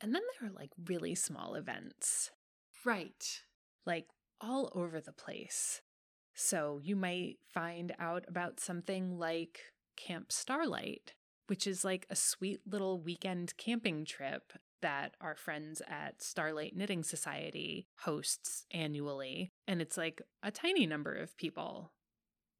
And 0.00 0.14
then 0.14 0.22
there 0.40 0.48
are 0.48 0.52
like 0.52 0.70
really 0.86 1.16
small 1.16 1.56
events. 1.56 2.30
Right. 2.84 3.42
like 3.84 4.06
all 4.40 4.70
over 4.76 5.00
the 5.00 5.12
place. 5.12 5.82
So 6.34 6.78
you 6.80 6.94
might 6.94 7.38
find 7.52 7.92
out 7.98 8.24
about 8.28 8.60
something 8.60 9.18
like 9.18 9.58
Camp 9.96 10.30
Starlight, 10.30 11.14
which 11.48 11.66
is 11.66 11.84
like 11.84 12.06
a 12.08 12.14
sweet 12.14 12.60
little 12.64 13.00
weekend 13.00 13.54
camping 13.56 14.04
trip 14.04 14.52
that 14.80 15.14
our 15.20 15.34
friends 15.34 15.82
at 15.88 16.22
Starlight 16.22 16.76
Knitting 16.76 17.02
Society 17.02 17.86
hosts 18.00 18.66
annually. 18.70 19.50
And 19.66 19.80
it's 19.82 19.96
like 19.96 20.22
a 20.42 20.50
tiny 20.50 20.86
number 20.86 21.14
of 21.14 21.36
people, 21.36 21.92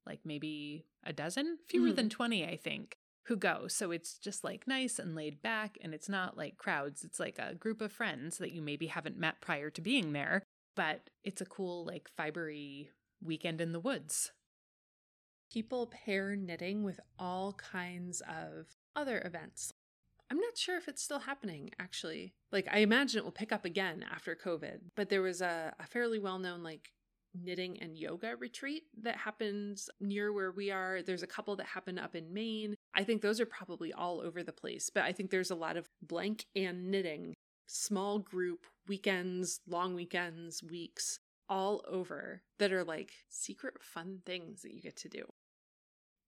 like 0.05 0.19
maybe 0.25 0.85
a 1.03 1.13
dozen, 1.13 1.59
fewer 1.65 1.89
Mhm. 1.89 1.95
than 1.95 2.09
20, 2.09 2.45
I 2.45 2.57
think, 2.57 2.97
who 3.25 3.35
go. 3.37 3.67
So 3.67 3.91
it's 3.91 4.17
just 4.17 4.43
like 4.43 4.67
nice 4.67 4.99
and 4.99 5.15
laid 5.15 5.41
back. 5.41 5.77
And 5.81 5.93
it's 5.93 6.09
not 6.09 6.35
like 6.37 6.57
crowds, 6.57 7.03
it's 7.03 7.19
like 7.19 7.37
a 7.39 7.55
group 7.55 7.79
of 7.81 7.91
friends 7.91 8.37
that 8.39 8.51
you 8.51 8.61
maybe 8.61 8.87
haven't 8.87 9.17
met 9.17 9.41
prior 9.41 9.69
to 9.69 9.81
being 9.81 10.13
there. 10.13 10.43
But 10.75 11.09
it's 11.23 11.41
a 11.41 11.45
cool, 11.45 11.83
like, 11.85 12.09
fibery 12.17 12.89
weekend 13.21 13.59
in 13.59 13.71
the 13.73 13.79
woods. 13.79 14.31
People 15.51 15.87
pair 15.87 16.35
knitting 16.35 16.83
with 16.83 16.99
all 17.17 17.53
kinds 17.53 18.21
of 18.21 18.77
other 18.95 19.21
events. 19.25 19.73
I'm 20.31 20.39
not 20.39 20.57
sure 20.57 20.77
if 20.77 20.87
it's 20.87 21.01
still 21.01 21.19
happening, 21.19 21.71
actually. 21.79 22.33
Like, 22.51 22.67
I 22.71 22.79
imagine 22.79 23.19
it 23.19 23.23
will 23.23 23.31
pick 23.31 23.51
up 23.51 23.65
again 23.65 24.05
after 24.11 24.35
COVID, 24.35 24.79
but 24.95 25.09
there 25.09 25.21
was 25.21 25.41
a, 25.41 25.73
a 25.79 25.87
fairly 25.87 26.19
well 26.19 26.39
known, 26.39 26.63
like, 26.63 26.91
knitting 27.33 27.81
and 27.81 27.97
yoga 27.97 28.35
retreat 28.35 28.83
that 29.01 29.17
happens 29.17 29.89
near 29.99 30.33
where 30.33 30.51
we 30.51 30.71
are. 30.71 31.01
There's 31.01 31.23
a 31.23 31.27
couple 31.27 31.55
that 31.57 31.67
happen 31.67 31.99
up 31.99 32.15
in 32.15 32.33
Maine. 32.33 32.75
I 32.93 33.03
think 33.03 33.21
those 33.21 33.39
are 33.39 33.45
probably 33.45 33.93
all 33.93 34.21
over 34.21 34.43
the 34.43 34.51
place, 34.51 34.89
but 34.93 35.03
I 35.03 35.11
think 35.11 35.29
there's 35.29 35.51
a 35.51 35.55
lot 35.55 35.77
of 35.77 35.87
blank 36.01 36.45
and 36.55 36.89
knitting, 36.89 37.35
small 37.67 38.19
group 38.19 38.65
weekends, 38.87 39.59
long 39.67 39.93
weekends, 39.93 40.63
weeks, 40.63 41.19
all 41.47 41.83
over 41.89 42.41
that 42.59 42.71
are 42.71 42.83
like 42.83 43.11
secret 43.29 43.75
fun 43.81 44.19
things 44.25 44.61
that 44.61 44.73
you 44.73 44.81
get 44.81 44.95
to 44.97 45.09
do. 45.09 45.25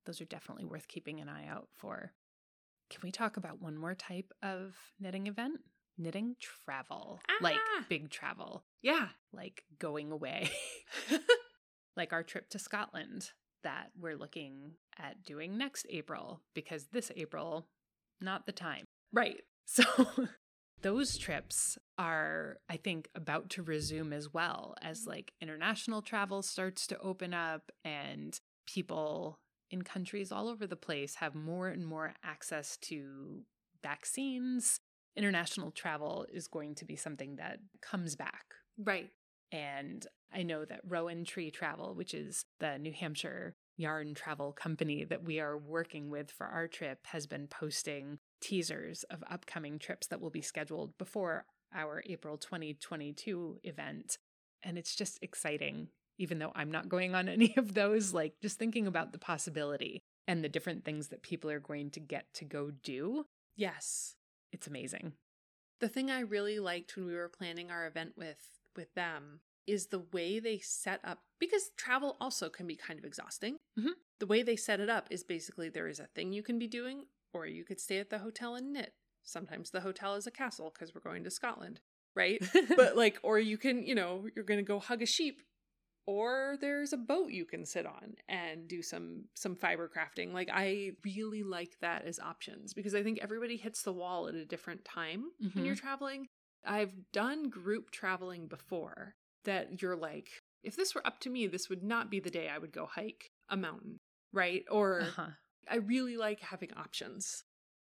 Those 0.06 0.22
are 0.22 0.26
definitely 0.26 0.66
worth 0.66 0.88
keeping 0.88 1.20
an 1.20 1.30
eye 1.30 1.48
out 1.48 1.68
for. 1.76 2.14
Can 2.91 2.99
we 3.04 3.12
talk 3.12 3.38
about 3.38 3.62
one 3.62 3.77
more 3.77 3.95
type 3.95 4.32
of 4.43 4.75
knitting 4.99 5.27
event? 5.27 5.62
Knitting 5.97 6.36
travel. 6.39 7.21
Like 7.41 7.58
Ah! 7.77 7.86
big 7.89 8.10
travel, 8.10 8.63
Yeah. 8.82 9.10
like 9.34 9.63
going 9.80 10.12
away. 10.12 10.51
like 11.97 12.13
our 12.13 12.23
trip 12.23 12.49
to 12.49 12.60
Scotland 12.60 13.32
that 13.63 13.91
we're 13.99 14.17
looking 14.17 14.73
at 14.97 15.23
doing 15.23 15.58
next 15.58 15.86
April 15.89 16.41
because 16.54 16.88
this 16.91 17.12
April, 17.15 17.67
not 18.19 18.45
the 18.45 18.51
time. 18.51 18.86
right. 19.13 19.41
So 19.65 19.84
those 20.82 21.17
trips 21.17 21.77
are, 21.97 22.58
I 22.67 22.75
think, 22.75 23.08
about 23.15 23.49
to 23.51 23.63
resume 23.63 24.12
as 24.12 24.34
well 24.34 24.75
as 24.82 25.06
like 25.08 25.32
international 25.39 26.01
travel 26.01 26.41
starts 26.41 26.88
to 26.88 26.97
open 26.99 27.34
up 27.34 27.71
and 27.86 28.38
people 28.65 29.39
in 29.71 29.81
countries 29.81 30.31
all 30.31 30.47
over 30.47 30.67
the 30.67 30.75
place 30.75 31.15
have 31.15 31.34
more 31.34 31.69
and 31.69 31.86
more 31.86 32.13
access 32.23 32.77
to 32.77 33.41
vaccines. 33.81 34.79
International 35.15 35.71
travel 35.71 36.25
is 36.31 36.47
going 36.47 36.75
to 36.75 36.86
be 36.86 36.95
something 36.95 37.38
that 37.38 37.60
comes 37.81 38.15
back. 38.15 38.45
Right. 38.77 39.10
And 39.51 40.05
I 40.34 40.43
know 40.43 40.63
that 40.65 40.81
Rowan 40.88 41.25
Tree 41.25 41.51
Travel, 41.51 41.93
which 41.95 42.13
is 42.13 42.45
the 42.60 42.77
New 42.77 42.93
Hampshire 42.93 43.55
yarn 43.77 44.13
travel 44.13 44.53
company 44.53 45.03
that 45.03 45.23
we 45.23 45.39
are 45.39 45.57
working 45.57 46.10
with 46.10 46.31
for 46.31 46.45
our 46.45 46.67
trip, 46.67 46.99
has 47.07 47.27
been 47.27 47.47
posting 47.47 48.19
teasers 48.41 49.03
of 49.10 49.23
upcoming 49.29 49.79
trips 49.79 50.07
that 50.07 50.21
will 50.21 50.29
be 50.29 50.41
scheduled 50.41 50.97
before 50.97 51.45
our 51.73 52.03
April 52.05 52.38
2022 52.38 53.60
event. 53.63 54.17
And 54.63 54.77
it's 54.77 54.95
just 54.95 55.19
exciting, 55.21 55.89
even 56.21 56.39
though 56.39 56.51
I'm 56.55 56.71
not 56.71 56.89
going 56.89 57.15
on 57.15 57.27
any 57.29 57.53
of 57.57 57.73
those, 57.73 58.13
like 58.13 58.34
just 58.41 58.57
thinking 58.57 58.88
about 58.88 59.12
the 59.12 59.19
possibility 59.19 59.99
and 60.27 60.43
the 60.43 60.49
different 60.49 60.86
things 60.86 61.07
that 61.07 61.23
people 61.23 61.49
are 61.49 61.60
going 61.60 61.89
to 61.91 61.99
get 61.99 62.34
to 62.36 62.45
go 62.45 62.71
do. 62.71 63.25
Yes. 63.55 64.15
It's 64.51 64.67
amazing. 64.67 65.13
The 65.79 65.89
thing 65.89 66.12
I 66.12 66.19
really 66.19 66.60
liked 66.60 66.95
when 66.95 67.07
we 67.07 67.15
were 67.15 67.29
planning 67.29 67.71
our 67.71 67.88
event 67.88 68.13
with 68.15 68.38
with 68.75 68.93
them 68.93 69.41
is 69.67 69.88
the 69.88 70.03
way 70.13 70.39
they 70.39 70.60
set 70.60 71.01
up 71.03 71.19
because 71.39 71.71
travel 71.75 72.17
also 72.21 72.49
can 72.49 72.67
be 72.67 72.75
kind 72.75 72.99
of 72.99 73.05
exhausting. 73.05 73.57
Mhm. 73.77 73.93
The 74.19 74.27
way 74.27 74.43
they 74.43 74.55
set 74.55 74.79
it 74.79 74.89
up 74.89 75.07
is 75.10 75.23
basically 75.23 75.69
there 75.69 75.88
is 75.88 75.99
a 75.99 76.07
thing 76.07 76.31
you 76.31 76.43
can 76.43 76.60
be 76.60 76.67
doing 76.67 77.05
or 77.34 77.45
you 77.45 77.63
could 77.63 77.79
stay 77.79 77.97
at 77.97 78.10
the 78.10 78.19
hotel 78.19 78.55
and 78.55 78.73
knit 78.73 78.93
Sometimes 79.23 79.69
the 79.69 79.81
hotel 79.81 80.15
is 80.15 80.27
a 80.27 80.31
castle 80.31 80.71
because 80.73 80.93
we're 80.93 81.01
going 81.01 81.23
to 81.23 81.31
Scotland, 81.31 81.79
right? 82.15 82.41
but 82.75 82.97
like, 82.97 83.19
or 83.23 83.39
you 83.39 83.57
can, 83.57 83.84
you 83.84 83.95
know, 83.95 84.27
you're 84.36 84.45
going 84.45 84.60
to 84.60 84.63
go 84.63 84.79
hug 84.79 85.01
a 85.01 85.05
sheep 85.05 85.41
or 86.12 86.58
there's 86.60 86.91
a 86.91 86.97
boat 86.97 87.32
you 87.32 87.45
can 87.45 87.65
sit 87.65 87.86
on 87.86 88.13
and 88.28 88.67
do 88.67 88.82
some 88.82 89.24
some 89.34 89.56
fiber 89.56 89.89
crafting 89.89 90.34
like 90.34 90.50
i 90.52 90.91
really 91.06 91.41
like 91.41 91.78
that 91.80 92.04
as 92.04 92.19
options 92.19 92.74
because 92.74 92.93
i 92.93 93.02
think 93.02 93.17
everybody 93.21 93.56
hits 93.56 93.84
the 93.84 93.93
wall 93.93 94.28
at 94.28 94.36
a 94.36 94.43
different 94.43 94.84
time 94.84 95.32
mm-hmm. 95.41 95.58
when 95.58 95.63
you're 95.63 95.74
traveling 95.74 96.28
i've 96.65 96.91
done 97.13 97.50
group 97.50 97.91
traveling 97.91 98.45
before 98.45 99.15
that 99.45 99.82
you're 99.82 99.95
like 99.95 100.28
if 100.65 100.76
this 100.76 100.93
were 100.93 101.08
up 101.08 101.17
to 101.21 101.30
me 101.30 101.47
this 101.47 101.69
would 101.69 101.82
not 101.82 102.12
be 102.12 102.19
the 102.19 102.30
day 102.30 102.50
i 102.50 102.58
would 102.58 102.74
go 102.74 102.86
hike 102.86 103.32
a 103.47 103.56
mountain 103.56 103.97
right 104.34 104.65
or 104.69 105.04
uh-huh. 105.04 105.30
i 105.69 105.78
really 105.78 106.17
like 106.17 106.41
having 106.41 106.74
options 106.76 107.45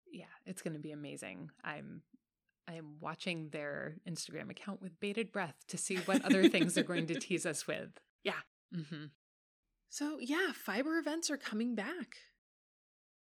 yeah 0.10 0.23
it's 0.45 0.62
going 0.62 0.73
to 0.73 0.80
be 0.80 0.91
amazing 0.91 1.49
i'm 1.65 2.01
I 2.67 2.73
am 2.73 2.95
watching 2.99 3.49
their 3.49 3.97
Instagram 4.10 4.49
account 4.49 4.82
with 4.82 4.99
bated 4.99 5.32
breath 5.32 5.56
to 5.67 5.78
see 5.78 5.97
what 5.97 6.25
other 6.25 6.49
things 6.49 6.73
they're 6.73 6.84
going 6.84 7.08
to 7.08 7.15
tease 7.19 7.45
us 7.45 7.67
with. 7.67 7.89
Yeah. 8.25 8.41
Mm-hmm. 8.75 9.05
So, 9.89 10.17
yeah, 10.19 10.51
fiber 10.53 10.97
events 10.97 11.29
are 11.29 11.38
coming 11.38 11.75
back. 11.75 12.17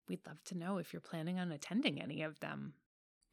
We'd 0.09 0.27
love 0.27 0.43
to 0.47 0.57
know 0.57 0.79
if 0.79 0.93
you're 0.93 1.01
planning 1.01 1.39
on 1.39 1.53
attending 1.53 2.01
any 2.01 2.23
of 2.23 2.41
them. 2.41 2.75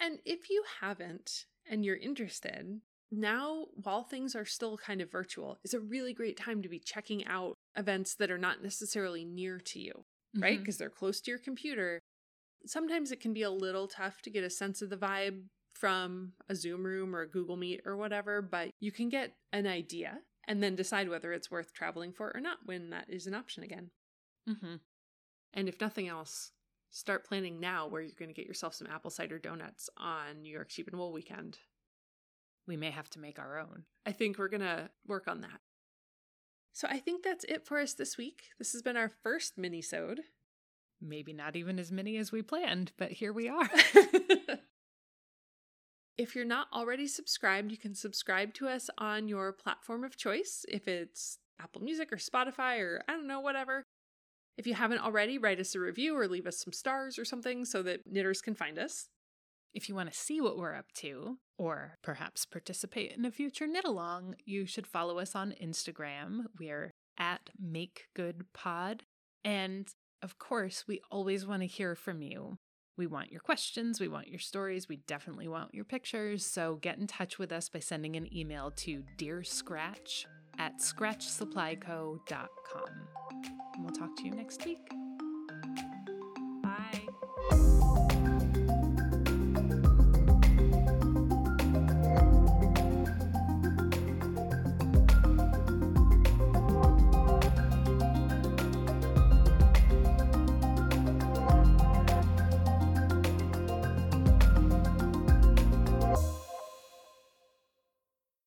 And 0.02 0.20
if 0.26 0.50
you 0.50 0.64
haven't 0.82 1.46
and 1.70 1.86
you're 1.86 1.96
interested, 1.96 2.82
now, 3.12 3.66
while 3.76 4.04
things 4.04 4.36
are 4.36 4.46
still 4.46 4.78
kind 4.78 5.02
of 5.02 5.12
virtual, 5.12 5.58
is 5.64 5.74
a 5.74 5.80
really 5.80 6.14
great 6.14 6.38
time 6.38 6.62
to 6.62 6.70
be 6.70 6.80
checking 6.80 7.26
out 7.28 7.56
events 7.78 8.16
that 8.16 8.32
are 8.32 8.38
not 8.38 8.64
necessarily 8.64 9.26
near 9.26 9.60
to 9.60 9.80
you, 9.80 10.06
right? 10.38 10.60
Because 10.60 10.76
mm-hmm. 10.76 10.84
they're 10.84 10.90
close 10.90 11.20
to 11.22 11.32
your 11.32 11.40
computer. 11.40 12.00
Sometimes 12.66 13.12
it 13.12 13.20
can 13.20 13.34
be 13.34 13.44
a 13.44 13.52
little 13.52 13.88
tough 13.88 14.22
to 14.22 14.30
get 14.30 14.46
a 14.46 14.50
sense 14.50 14.82
of 14.82 14.90
the 14.90 14.98
vibe 14.98 15.44
from 15.74 16.34
a 16.48 16.56
Zoom 16.56 16.86
room 16.86 17.14
or 17.16 17.22
a 17.22 17.30
Google 17.30 17.58
Meet 17.58 17.82
or 17.86 17.98
whatever, 17.98 18.42
but 18.42 18.70
you 18.80 18.92
can 18.92 19.10
get 19.10 19.34
an 19.52 19.68
idea 19.68 20.20
and 20.52 20.62
then 20.62 20.76
decide 20.76 21.08
whether 21.08 21.32
it's 21.32 21.50
worth 21.50 21.74
traveling 21.74 22.12
for 22.12 22.30
or 22.36 22.42
not 22.42 22.58
when 22.66 22.90
that 22.90 23.06
is 23.08 23.26
an 23.26 23.34
option 23.34 23.64
again. 23.64 23.90
Mm-hmm. 24.50 24.76
And 25.54 25.70
if 25.70 25.80
nothing 25.80 26.10
else, 26.10 26.52
start 26.90 27.26
planning 27.26 27.62
now 27.62 27.88
where 27.88 28.02
you're 28.02 28.12
going 28.20 28.28
to 28.28 28.36
get 28.36 28.48
yourself 28.48 28.76
some 28.76 28.90
apple 28.94 29.12
cider 29.12 29.40
donuts 29.40 29.90
on 29.96 30.42
New 30.42 30.52
York 30.52 30.70
Sheep 30.70 30.90
and 30.90 31.00
Wool 31.00 31.14
weekend. 31.14 31.60
We 32.68 32.76
may 32.76 32.92
have 32.92 33.10
to 33.12 33.20
make 33.20 33.40
our 33.40 33.60
own. 33.60 33.86
I 34.06 34.12
think 34.12 34.38
we're 34.38 34.50
going 34.50 34.60
to 34.60 34.90
work 35.08 35.30
on 35.30 35.40
that. 35.40 35.62
So 36.74 36.86
I 36.90 37.00
think 37.00 37.24
that's 37.24 37.46
it 37.46 37.66
for 37.66 37.80
us 37.80 37.94
this 37.94 38.18
week. 38.18 38.42
This 38.60 38.74
has 38.74 38.82
been 38.82 38.98
our 38.98 39.12
first 39.24 39.58
mini-sode. 39.58 40.20
Maybe 41.02 41.32
not 41.32 41.56
even 41.56 41.80
as 41.80 41.94
many 41.94 42.18
as 42.18 42.34
we 42.34 42.42
planned, 42.42 42.92
but 42.98 43.14
here 43.14 43.32
we 43.32 43.48
are. 43.48 43.70
If 46.22 46.36
you're 46.36 46.46
not 46.46 46.68
already 46.72 47.08
subscribed, 47.08 47.72
you 47.72 47.80
can 47.80 47.96
subscribe 47.96 48.54
to 48.54 48.68
us 48.68 48.92
on 49.00 49.28
your 49.28 49.52
platform 49.52 50.04
of 50.04 50.16
choice, 50.16 50.64
if 50.70 50.88
it's 50.88 51.40
Apple 51.60 51.82
Music 51.82 52.14
or 52.14 52.18
Spotify 52.18 52.80
or 52.80 53.02
I 53.08 53.14
don't 53.14 53.26
know, 53.26 53.40
whatever. 53.40 53.88
If 54.56 54.68
you 54.68 54.76
haven't 54.76 55.00
already, 55.00 55.40
write 55.40 55.60
us 55.60 55.74
a 55.74 55.80
review 55.80 56.16
or 56.16 56.28
leave 56.28 56.46
us 56.46 56.60
some 56.60 56.74
stars 56.74 57.18
or 57.18 57.26
something 57.26 57.66
so 57.66 57.82
that 57.82 58.06
knitters 58.06 58.40
can 58.40 58.54
find 58.54 58.78
us. 58.78 59.08
If 59.74 59.90
you 59.90 59.96
want 59.96 60.14
to 60.14 60.18
see 60.18 60.40
what 60.40 60.60
we're 60.60 60.76
up 60.76 60.92
to, 60.98 61.40
or 61.58 61.98
perhaps 62.04 62.46
participate 62.46 63.14
in 63.18 63.26
a 63.26 63.32
future 63.32 63.66
knit 63.66 63.86
along, 63.86 64.36
you 64.46 64.68
should 64.68 64.86
follow 64.86 65.18
us 65.18 65.34
on 65.34 65.56
Instagram. 65.60 66.44
We're 66.60 66.92
at 67.18 67.50
Make 67.60 68.10
Good 68.16 68.44
Pod. 68.54 69.06
And 69.44 69.88
of 70.22 70.38
course, 70.38 70.84
we 70.88 71.02
always 71.10 71.48
want 71.48 71.64
to 71.64 71.68
hear 71.68 71.96
from 71.96 72.22
you. 72.22 72.60
We 72.98 73.08
want 73.08 73.32
your 73.32 73.42
questions, 73.42 74.00
we 74.00 74.08
want 74.08 74.28
your 74.28 74.40
stories, 74.40 74.88
we 74.88 74.98
definitely 75.08 75.48
want 75.48 75.74
your 75.74 75.86
pictures. 75.86 76.46
So 76.46 76.76
get 76.82 76.98
in 76.98 77.08
touch 77.08 77.40
with 77.40 77.52
us 77.52 77.70
by 77.70 77.80
sending 77.80 78.16
an 78.16 78.32
email 78.36 78.72
to 78.78 79.04
dearscratch 79.18 80.26
at 80.60 80.80
scratchsupplyco.com. 80.80 82.90
And 83.74 83.84
we'll 83.84 83.94
talk 83.94 84.16
to 84.18 84.24
you 84.24 84.32
next 84.32 84.66
week. 84.66 84.90
Bye. 86.62 87.08